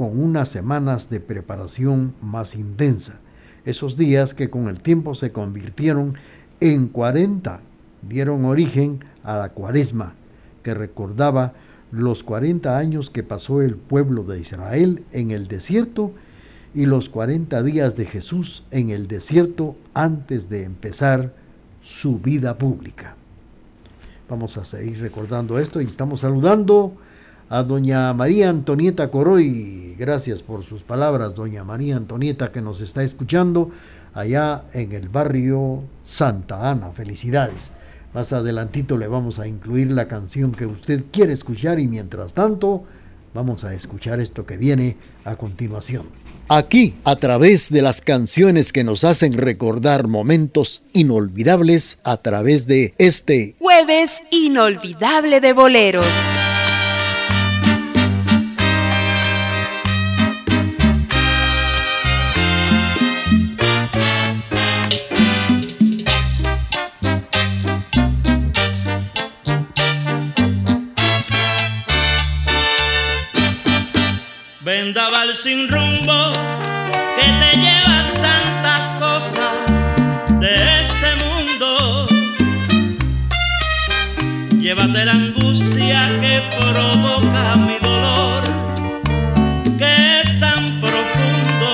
con 0.02 0.20
unas 0.20 0.50
semanas 0.50 1.12
de 1.12 1.20
preparación 1.20 2.16
más 2.24 2.56
intensa. 2.56 3.20
Esos 3.66 3.98
días 3.98 4.34
que 4.34 4.50
con 4.50 4.68
el 4.68 4.82
tiempo 4.82 5.14
se 5.14 5.32
convirtieron 5.32 6.16
en 6.60 6.88
40 6.88 7.62
dieron 8.02 8.46
origen 8.46 9.06
a 9.24 9.38
la 9.38 9.50
cuaresma, 9.50 10.16
que 10.64 10.74
recordaba 10.74 11.54
los 11.92 12.24
40 12.24 12.80
años 12.80 13.12
que 13.12 13.22
pasó 13.22 13.62
el 13.62 13.76
pueblo 13.76 14.24
de 14.24 14.40
Israel 14.40 15.04
en 15.12 15.30
el 15.30 15.48
desierto 15.48 16.14
y 16.74 16.88
los 16.88 17.10
40 17.10 17.62
días 17.62 17.96
de 17.96 18.06
Jesús 18.06 18.64
en 18.72 18.90
el 18.90 19.06
desierto 19.06 19.76
antes 19.94 20.50
de 20.50 20.64
empezar 20.64 21.32
su 21.84 22.18
vida 22.18 22.58
pública. 22.58 23.16
Vamos 24.28 24.58
a 24.58 24.66
seguir 24.66 25.00
recordando 25.00 25.60
esto 25.60 25.80
y 25.80 25.86
estamos 25.86 26.22
saludando 26.22 26.98
a 27.52 27.64
doña 27.64 28.14
María 28.14 28.50
Antonieta 28.50 29.12
Coroy. 29.12 29.96
Gracias 30.00 30.42
por 30.42 30.64
sus 30.64 30.84
palabras, 30.84 31.36
doña 31.36 31.66
María 31.66 31.98
Antonieta, 31.98 32.50
que 32.50 32.62
nos 32.62 32.80
está 32.80 33.04
escuchando 33.04 33.70
allá 34.14 34.64
en 34.72 34.94
el 34.94 35.10
barrio 35.10 35.84
Santa 36.02 36.72
Ana. 36.72 36.92
Felicidades. 36.92 37.72
Más 38.14 38.32
adelantito 38.32 38.98
le 38.98 39.10
vamos 39.10 39.38
a 39.38 39.50
incluir 39.50 39.92
la 39.92 40.08
canción 40.08 40.54
que 40.54 40.66
usted 40.66 41.04
quiere 41.12 41.34
escuchar 41.34 41.82
y 41.82 41.90
mientras 41.90 42.34
tanto 42.34 42.86
vamos 43.34 43.66
a 43.66 43.74
escuchar 43.74 44.22
esto 44.22 44.46
que 44.46 44.56
viene 44.56 44.96
a 45.26 45.36
continuación. 45.36 46.06
Aquí, 46.48 46.96
a 47.04 47.18
través 47.18 47.70
de 47.70 47.82
las 47.82 48.00
canciones 48.00 48.72
que 48.72 48.86
nos 48.86 49.04
hacen 49.04 49.34
recordar 49.34 50.08
momentos 50.08 50.84
inolvidables, 50.94 52.00
a 52.06 52.16
través 52.16 52.66
de 52.66 52.94
este 52.98 53.56
jueves 53.60 54.24
inolvidable 54.32 55.42
de 55.42 55.52
boleros. 55.52 56.08
Vendaval 74.94 75.34
sin 75.34 75.70
rumbo, 75.70 76.34
que 77.16 77.24
te 77.24 77.52
llevas 77.62 78.12
tantas 78.12 78.92
cosas 79.00 79.56
de 80.42 80.82
este 80.82 81.16
mundo. 81.24 82.08
Llévate 84.60 85.06
la 85.06 85.14
angustia 85.14 86.02
que 86.20 86.42
provoca 86.60 87.56
mi 87.56 87.78
dolor, 87.82 88.42
que 89.78 90.20
es 90.20 90.40
tan 90.42 90.82
profundo. 90.82 91.70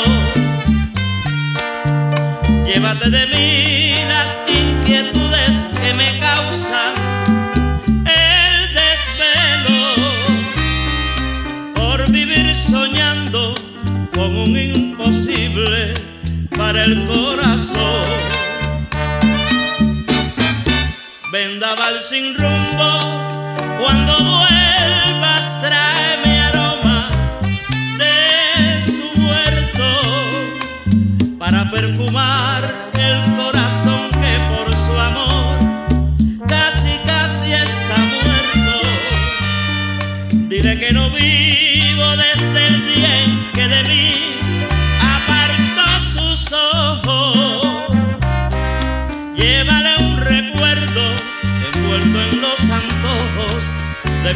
Llévate 2.67 3.09
de 3.09 3.25
mí 3.33 3.95
las 4.07 4.43
inquietudes 4.47 5.73
que 5.81 5.91
me 5.95 6.19
causan 6.19 6.96
el 16.87 17.05
corazón. 17.05 18.03
Vendaval 21.33 22.01
sin 22.01 22.33
rumbo, 22.37 22.56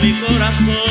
mi 0.01 0.19
corazón. 0.19 0.90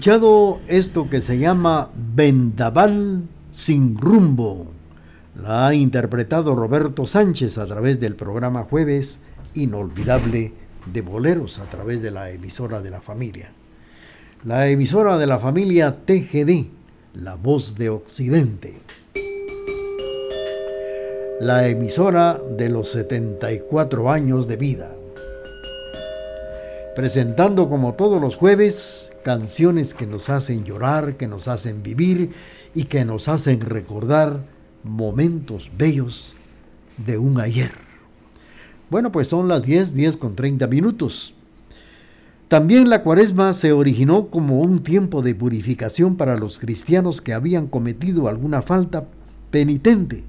Escuchado 0.00 0.60
esto 0.66 1.10
que 1.10 1.20
se 1.20 1.36
llama 1.36 1.90
Vendaval 1.94 3.20
sin 3.50 3.98
rumbo. 3.98 4.68
La 5.36 5.66
ha 5.66 5.74
interpretado 5.74 6.54
Roberto 6.54 7.06
Sánchez 7.06 7.58
a 7.58 7.66
través 7.66 8.00
del 8.00 8.14
programa 8.14 8.62
Jueves 8.62 9.20
Inolvidable 9.54 10.54
de 10.90 11.00
Boleros 11.02 11.58
a 11.58 11.64
través 11.64 12.00
de 12.00 12.12
la 12.12 12.30
emisora 12.30 12.80
de 12.80 12.88
la 12.88 13.02
familia. 13.02 13.50
La 14.46 14.68
emisora 14.68 15.18
de 15.18 15.26
la 15.26 15.38
familia 15.38 15.94
TGD, 16.06 16.64
la 17.16 17.34
voz 17.34 17.76
de 17.76 17.90
Occidente 17.90 18.76
la 21.40 21.68
emisora 21.68 22.40
de 22.56 22.70
los 22.70 22.88
74 22.90 24.10
años 24.10 24.48
de 24.48 24.56
vida. 24.56 24.92
Presentando 26.96 27.68
como 27.68 27.94
todos 27.94 28.20
los 28.20 28.36
jueves 28.36 29.09
canciones 29.22 29.94
que 29.94 30.06
nos 30.06 30.28
hacen 30.28 30.64
llorar, 30.64 31.16
que 31.16 31.28
nos 31.28 31.48
hacen 31.48 31.82
vivir 31.82 32.30
y 32.74 32.84
que 32.84 33.04
nos 33.04 33.28
hacen 33.28 33.60
recordar 33.60 34.40
momentos 34.84 35.70
bellos 35.76 36.32
de 36.96 37.18
un 37.18 37.40
ayer. 37.40 37.72
Bueno, 38.90 39.12
pues 39.12 39.28
son 39.28 39.48
las 39.48 39.62
10, 39.62 39.94
10 39.94 40.16
con 40.16 40.34
30 40.34 40.66
minutos. 40.66 41.34
También 42.48 42.88
la 42.88 43.02
cuaresma 43.02 43.52
se 43.52 43.72
originó 43.72 44.28
como 44.28 44.60
un 44.60 44.80
tiempo 44.80 45.22
de 45.22 45.34
purificación 45.34 46.16
para 46.16 46.36
los 46.36 46.58
cristianos 46.58 47.20
que 47.20 47.32
habían 47.32 47.68
cometido 47.68 48.28
alguna 48.28 48.62
falta 48.62 49.06
penitente 49.50 50.24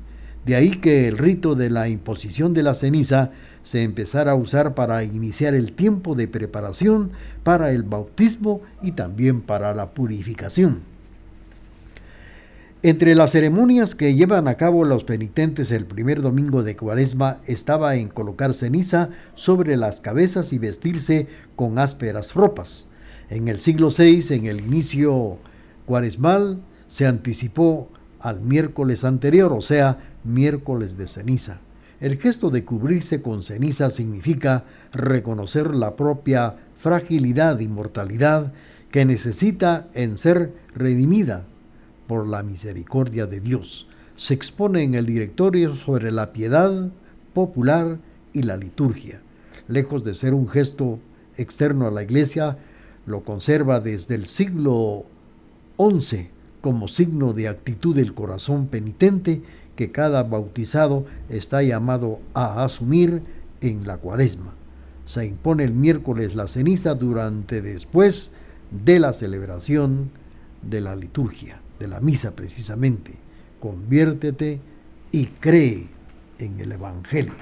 de 0.45 0.55
ahí 0.55 0.71
que 0.71 1.07
el 1.07 1.17
rito 1.17 1.55
de 1.55 1.69
la 1.69 1.87
imposición 1.87 2.53
de 2.53 2.63
la 2.63 2.73
ceniza 2.73 3.31
se 3.63 3.83
empezara 3.83 4.31
a 4.31 4.35
usar 4.35 4.73
para 4.75 5.03
iniciar 5.03 5.53
el 5.53 5.73
tiempo 5.73 6.15
de 6.15 6.27
preparación 6.27 7.11
para 7.43 7.71
el 7.71 7.83
bautismo 7.83 8.61
y 8.81 8.93
también 8.93 9.41
para 9.41 9.73
la 9.73 9.91
purificación. 9.91 10.91
Entre 12.83 13.13
las 13.13 13.33
ceremonias 13.33 13.93
que 13.93 14.15
llevan 14.15 14.47
a 14.47 14.55
cabo 14.55 14.85
los 14.85 15.03
penitentes 15.03 15.69
el 15.69 15.85
primer 15.85 16.23
domingo 16.23 16.63
de 16.63 16.75
Cuaresma 16.75 17.37
estaba 17.45 17.95
en 17.95 18.07
colocar 18.07 18.55
ceniza 18.55 19.09
sobre 19.35 19.77
las 19.77 20.01
cabezas 20.01 20.51
y 20.51 20.57
vestirse 20.57 21.27
con 21.55 21.77
ásperas 21.77 22.33
ropas. 22.33 22.87
En 23.29 23.47
el 23.49 23.59
siglo 23.59 23.89
VI, 23.95 24.33
en 24.33 24.47
el 24.47 24.61
inicio 24.61 25.37
cuaresmal, 25.85 26.59
se 26.87 27.05
anticipó 27.05 27.87
al 28.19 28.41
miércoles 28.41 29.03
anterior, 29.03 29.53
o 29.53 29.61
sea, 29.61 29.99
miércoles 30.23 30.97
de 30.97 31.07
ceniza. 31.07 31.59
El 32.01 32.17
gesto 32.17 32.49
de 32.49 32.65
cubrirse 32.65 33.21
con 33.21 33.43
ceniza 33.43 33.91
significa 33.91 34.65
reconocer 34.91 35.75
la 35.75 35.95
propia 35.95 36.55
fragilidad 36.79 37.59
y 37.59 37.67
mortalidad 37.67 38.53
que 38.89 39.05
necesita 39.05 39.87
en 39.93 40.17
ser 40.17 40.51
redimida 40.73 41.45
por 42.07 42.27
la 42.27 42.41
misericordia 42.41 43.27
de 43.27 43.39
Dios. 43.39 43.87
Se 44.15 44.33
expone 44.33 44.81
en 44.81 44.95
el 44.95 45.05
directorio 45.05 45.75
sobre 45.75 46.11
la 46.11 46.33
piedad 46.33 46.89
popular 47.35 47.99
y 48.33 48.41
la 48.41 48.57
liturgia. 48.57 49.21
Lejos 49.67 50.03
de 50.03 50.15
ser 50.15 50.33
un 50.33 50.47
gesto 50.47 50.97
externo 51.37 51.85
a 51.85 51.91
la 51.91 52.01
iglesia, 52.01 52.57
lo 53.05 53.23
conserva 53.23 53.79
desde 53.79 54.15
el 54.15 54.25
siglo 54.25 55.05
XI 55.77 56.29
como 56.61 56.87
signo 56.87 57.33
de 57.33 57.47
actitud 57.47 57.95
del 57.95 58.15
corazón 58.15 58.67
penitente 58.67 59.43
que 59.81 59.91
cada 59.91 60.21
bautizado 60.21 61.07
está 61.27 61.63
llamado 61.63 62.19
a 62.35 62.63
asumir 62.63 63.23
en 63.61 63.87
la 63.87 63.97
cuaresma. 63.97 64.53
Se 65.07 65.25
impone 65.25 65.63
el 65.63 65.73
miércoles 65.73 66.35
la 66.35 66.45
ceniza 66.45 66.93
durante 66.93 67.63
después 67.63 68.33
de 68.69 68.99
la 68.99 69.11
celebración 69.11 70.11
de 70.61 70.81
la 70.81 70.95
liturgia, 70.95 71.59
de 71.79 71.87
la 71.87 71.99
misa 71.99 72.35
precisamente. 72.35 73.13
Conviértete 73.59 74.61
y 75.11 75.25
cree 75.25 75.87
en 76.37 76.59
el 76.59 76.73
Evangelio. 76.73 77.33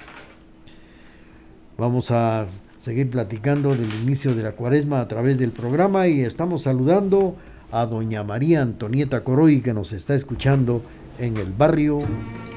Vamos 1.78 2.10
a 2.10 2.46
seguir 2.78 3.10
platicando 3.10 3.76
del 3.76 3.94
inicio 4.02 4.34
de 4.34 4.44
la 4.44 4.54
cuaresma 4.54 5.02
a 5.02 5.10
través 5.10 5.38
del 5.38 5.52
programa 5.52 6.08
y 6.08 6.22
estamos 6.22 6.62
saludando 6.62 7.36
a 7.70 7.86
doña 7.86 8.24
María 8.24 8.62
Antonieta 8.62 9.26
Coroy 9.26 9.60
que 9.60 9.74
nos 9.74 9.92
está 9.92 10.16
escuchando 10.16 10.82
en 11.20 11.38
el 11.38 11.52
barrio 11.52 12.00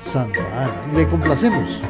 Santa 0.01 0.41
Ana. 0.63 0.81
Le 0.95 1.07
complacemos. 1.07 1.81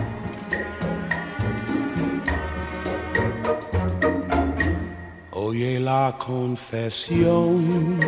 Oye 5.31 5.79
la 5.81 6.15
confesión 6.19 8.01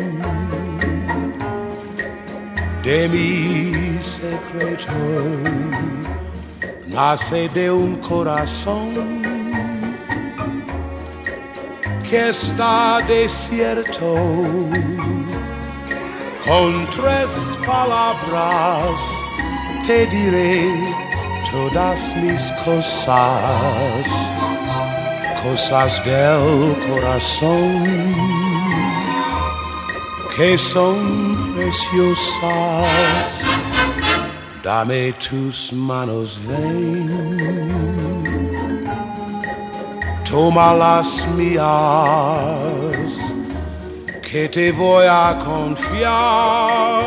de 2.83 3.07
mi 3.09 4.01
secreto, 4.01 4.93
nace 6.87 7.49
de 7.49 7.71
un 7.71 7.95
corazón 7.97 8.93
que 12.09 12.29
está 12.29 13.01
desierto. 13.07 14.15
Con 16.45 16.87
tres 16.91 17.57
palabras 17.65 18.99
te 19.85 20.05
diré 20.05 20.69
todas 21.51 22.15
mis 22.17 22.51
cosas, 22.63 24.05
cosas 25.43 26.03
del 26.05 26.75
corazón 26.87 28.15
que 30.35 30.57
son 30.57 31.53
preciosas. 31.55 32.87
Dame 34.63 35.13
tus 35.13 35.73
manos, 35.73 36.39
ven 36.47 37.55
toma 40.29 40.73
las 40.73 41.27
mías, 41.37 41.63
que 44.35 44.49
te 44.49 44.69
voy 44.73 45.05
a 45.07 45.37
confiar. 45.39 47.05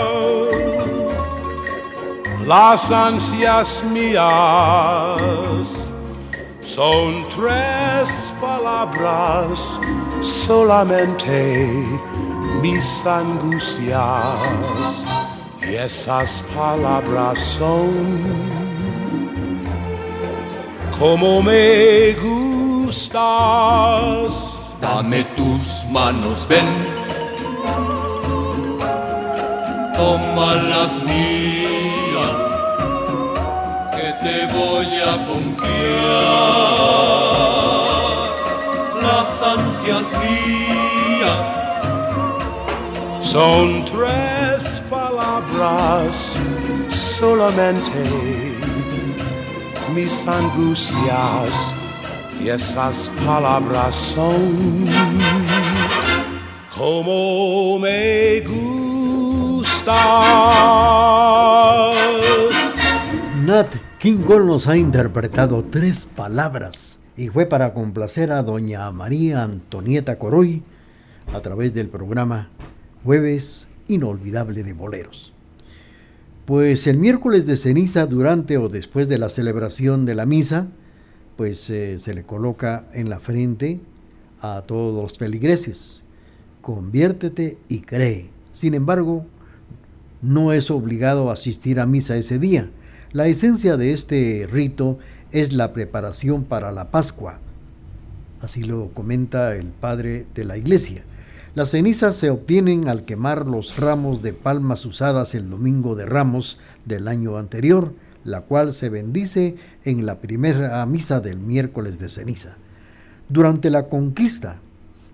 Las 2.46 2.90
ansias 2.90 3.84
mías 3.84 4.24
son 6.62 7.28
tres 7.28 8.32
palabras 8.40 9.78
solamente 10.22 11.70
mis 12.62 13.04
angustias 13.04 14.40
y 15.60 15.74
esas 15.74 16.42
palabras 16.56 17.38
son 17.38 17.90
como 20.98 21.42
me 21.42 22.16
gustan 22.22 23.48
Dame 24.80 25.24
tus 25.36 25.84
manos, 25.90 26.46
ven. 26.48 26.97
Toma 29.98 30.54
las 30.54 30.92
mías, 31.02 32.36
que 33.94 34.08
te 34.22 34.36
voy 34.54 34.90
a 35.12 35.12
confiar. 35.26 35.68
Las 39.02 39.30
ansias 39.42 40.06
mías 40.22 41.46
son 43.20 43.84
tres 43.84 44.82
palabras 44.88 46.12
solamente 46.88 48.48
mis 49.94 50.28
angustias 50.28 51.74
y 52.40 52.50
esas 52.50 53.10
palabras 53.26 53.96
son 53.96 54.86
como 56.76 57.80
me 57.80 58.42
Nat 63.46 63.68
King 63.98 64.18
Cole 64.18 64.44
nos 64.44 64.68
ha 64.68 64.76
interpretado 64.76 65.64
tres 65.64 66.04
palabras 66.04 66.98
y 67.16 67.28
fue 67.28 67.46
para 67.46 67.72
complacer 67.72 68.30
a 68.30 68.42
doña 68.42 68.90
María 68.90 69.44
Antonieta 69.44 70.18
Coroy 70.18 70.62
a 71.32 71.40
través 71.40 71.72
del 71.72 71.88
programa 71.88 72.50
Jueves 73.02 73.66
Inolvidable 73.86 74.62
de 74.62 74.74
Boleros. 74.74 75.32
Pues 76.44 76.86
el 76.86 76.98
miércoles 76.98 77.46
de 77.46 77.56
ceniza 77.56 78.04
durante 78.04 78.58
o 78.58 78.68
después 78.68 79.08
de 79.08 79.16
la 79.16 79.30
celebración 79.30 80.04
de 80.04 80.14
la 80.14 80.26
misa, 80.26 80.68
pues 81.38 81.70
eh, 81.70 81.98
se 81.98 82.12
le 82.12 82.24
coloca 82.24 82.84
en 82.92 83.08
la 83.08 83.20
frente 83.20 83.80
a 84.40 84.64
todos 84.66 85.02
los 85.02 85.16
feligreses. 85.16 86.02
Conviértete 86.60 87.56
y 87.68 87.80
cree. 87.80 88.28
Sin 88.52 88.74
embargo, 88.74 89.24
no 90.22 90.52
es 90.52 90.70
obligado 90.70 91.30
a 91.30 91.34
asistir 91.34 91.80
a 91.80 91.86
misa 91.86 92.16
ese 92.16 92.38
día. 92.38 92.70
La 93.12 93.26
esencia 93.26 93.76
de 93.76 93.92
este 93.92 94.48
rito 94.50 94.98
es 95.32 95.52
la 95.52 95.72
preparación 95.72 96.44
para 96.44 96.72
la 96.72 96.90
Pascua. 96.90 97.38
Así 98.40 98.62
lo 98.62 98.88
comenta 98.94 99.56
el 99.56 99.66
padre 99.66 100.26
de 100.34 100.44
la 100.44 100.56
iglesia. 100.56 101.04
Las 101.54 101.70
cenizas 101.70 102.16
se 102.16 102.30
obtienen 102.30 102.88
al 102.88 103.04
quemar 103.04 103.46
los 103.46 103.78
ramos 103.78 104.22
de 104.22 104.32
palmas 104.32 104.84
usadas 104.84 105.34
el 105.34 105.50
domingo 105.50 105.96
de 105.96 106.06
ramos 106.06 106.58
del 106.84 107.08
año 107.08 107.36
anterior 107.36 107.92
la 108.28 108.42
cual 108.42 108.72
se 108.72 108.88
bendice 108.88 109.56
en 109.84 110.06
la 110.06 110.20
primera 110.20 110.84
misa 110.86 111.20
del 111.20 111.38
miércoles 111.38 111.98
de 111.98 112.08
ceniza. 112.08 112.56
Durante 113.28 113.70
la 113.70 113.86
conquista, 113.86 114.60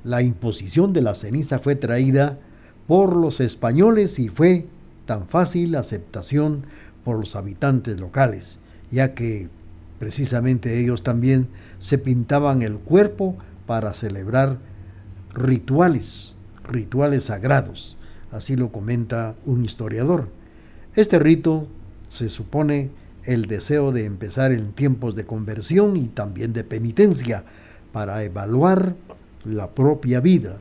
la 0.02 0.22
imposición 0.22 0.92
de 0.92 1.02
la 1.02 1.14
ceniza 1.14 1.58
fue 1.58 1.76
traída 1.76 2.38
por 2.86 3.16
los 3.16 3.40
españoles 3.40 4.18
y 4.18 4.28
fue 4.28 4.66
tan 5.06 5.28
fácil 5.28 5.74
aceptación 5.76 6.64
por 7.04 7.18
los 7.18 7.36
habitantes 7.36 8.00
locales, 8.00 8.58
ya 8.90 9.14
que 9.14 9.48
precisamente 9.98 10.80
ellos 10.80 11.02
también 11.02 11.48
se 11.78 11.98
pintaban 11.98 12.62
el 12.62 12.76
cuerpo 12.76 13.36
para 13.66 13.92
celebrar 13.94 14.58
rituales, 15.32 16.36
rituales 16.64 17.24
sagrados, 17.24 17.96
así 18.30 18.56
lo 18.56 18.72
comenta 18.72 19.34
un 19.46 19.64
historiador. 19.64 20.28
Este 20.94 21.18
rito 21.18 21.68
se 22.08 22.28
supone 22.28 22.90
el 23.24 23.46
deseo 23.46 23.92
de 23.92 24.04
empezar 24.04 24.52
en 24.52 24.72
tiempos 24.72 25.14
de 25.14 25.24
conversión 25.24 25.96
y 25.96 26.08
también 26.08 26.52
de 26.52 26.64
penitencia 26.64 27.44
para 27.92 28.22
evaluar 28.22 28.94
la 29.44 29.70
propia 29.70 30.20
vida, 30.20 30.58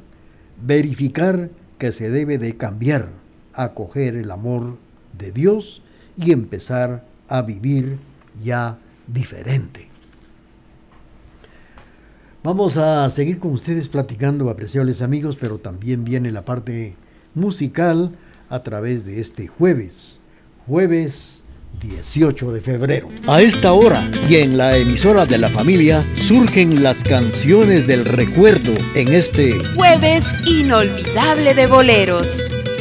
verificar 0.66 1.50
que 1.78 1.92
se 1.92 2.10
debe 2.10 2.38
de 2.38 2.56
cambiar, 2.58 3.10
acoger 3.54 4.16
el 4.16 4.32
amor 4.32 4.78
de 5.18 5.32
Dios 5.32 5.82
y 6.18 6.32
empezar 6.32 7.06
a 7.28 7.42
vivir 7.42 7.98
ya 8.44 8.78
diferente. 9.08 9.88
Vamos 12.44 12.76
a 12.76 13.10
seguir 13.10 13.40
con 13.40 13.52
ustedes 13.52 13.88
platicando, 13.88 14.50
apreciables 14.50 15.02
amigos, 15.02 15.38
pero 15.40 15.60
también 15.60 16.04
viene 16.04 16.30
la 16.30 16.44
parte 16.44 16.96
musical 17.36 18.12
a 18.50 18.60
través 18.62 19.06
de 19.06 19.22
este 19.22 19.48
jueves, 19.48 20.20
jueves 20.68 21.44
18 21.82 22.52
de 22.52 22.62
febrero. 22.62 23.08
A 23.28 23.42
esta 23.42 23.74
hora 23.74 24.10
y 24.30 24.36
en 24.36 24.58
la 24.58 24.78
emisora 24.78 25.26
de 25.26 25.38
la 25.38 25.50
familia 25.50 26.06
surgen 26.16 26.84
las 26.84 27.04
canciones 27.04 27.88
del 27.88 28.06
recuerdo 28.06 28.74
en 28.94 29.08
este 29.14 29.64
jueves 29.76 30.26
inolvidable 30.46 31.54
de 31.54 31.68
boleros. 31.68 32.73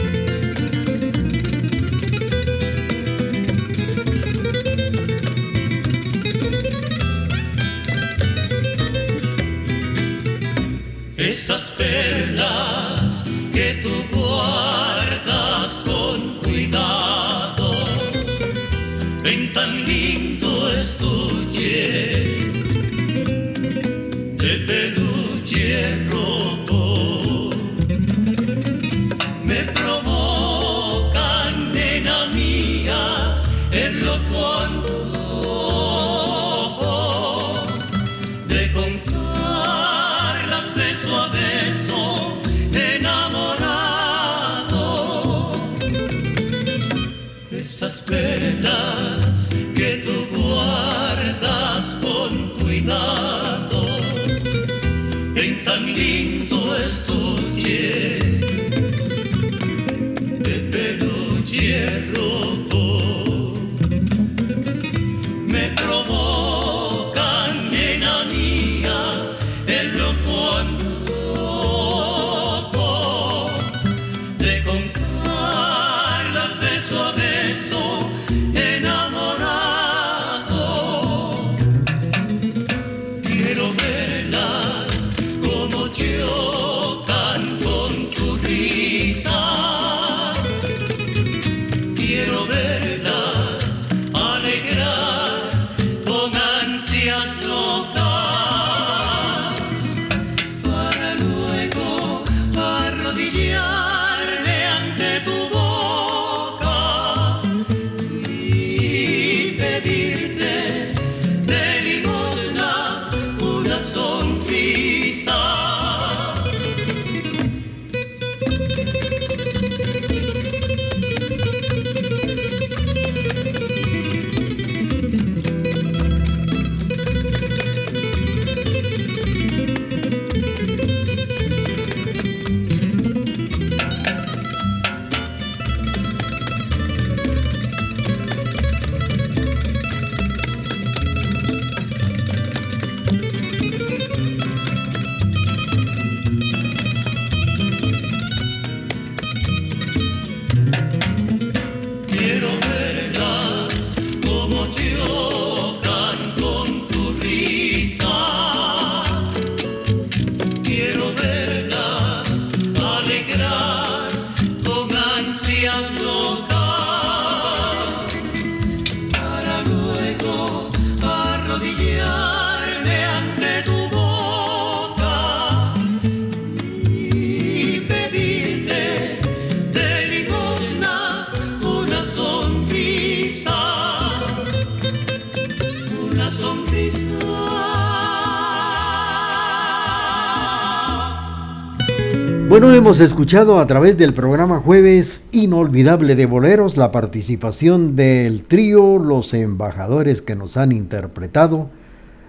Hemos 192.82 192.98
escuchado 192.98 193.60
a 193.60 193.66
través 193.68 193.96
del 193.96 194.12
programa 194.12 194.58
Jueves 194.58 195.26
Inolvidable 195.30 196.16
de 196.16 196.26
Boleros 196.26 196.76
la 196.76 196.90
participación 196.90 197.94
del 197.94 198.42
trío 198.42 198.98
Los 198.98 199.34
Embajadores 199.34 200.20
que 200.20 200.34
nos 200.34 200.56
han 200.56 200.72
interpretado 200.72 201.70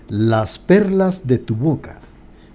Las 0.10 0.60
Perlas 0.60 1.26
de 1.26 1.39
tu 1.39 1.56
Boca. 1.56 2.01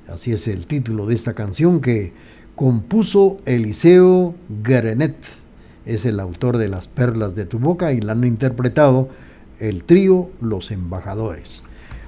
Así 0.07 0.31
es 0.31 0.47
el 0.47 0.69
título 0.69 1.07
de 1.07 1.17
esta 1.17 1.35
canción 1.35 1.81
que 1.81 2.13
compuso 2.55 3.39
Eliseo 3.47 4.37
Grenet. 4.63 5.17
Es 5.85 6.07
el 6.07 6.21
autor 6.21 6.57
de 6.57 6.69
Las 6.69 6.87
Perlas 6.87 7.35
de 7.35 7.47
tu 7.47 7.59
Boca 7.59 7.93
y 7.93 8.01
la 8.01 8.13
han 8.13 8.23
interpretado 8.23 9.09
el 9.59 9.83
trío 9.83 10.31
Los 10.41 10.71
Embajadores. 10.71 11.65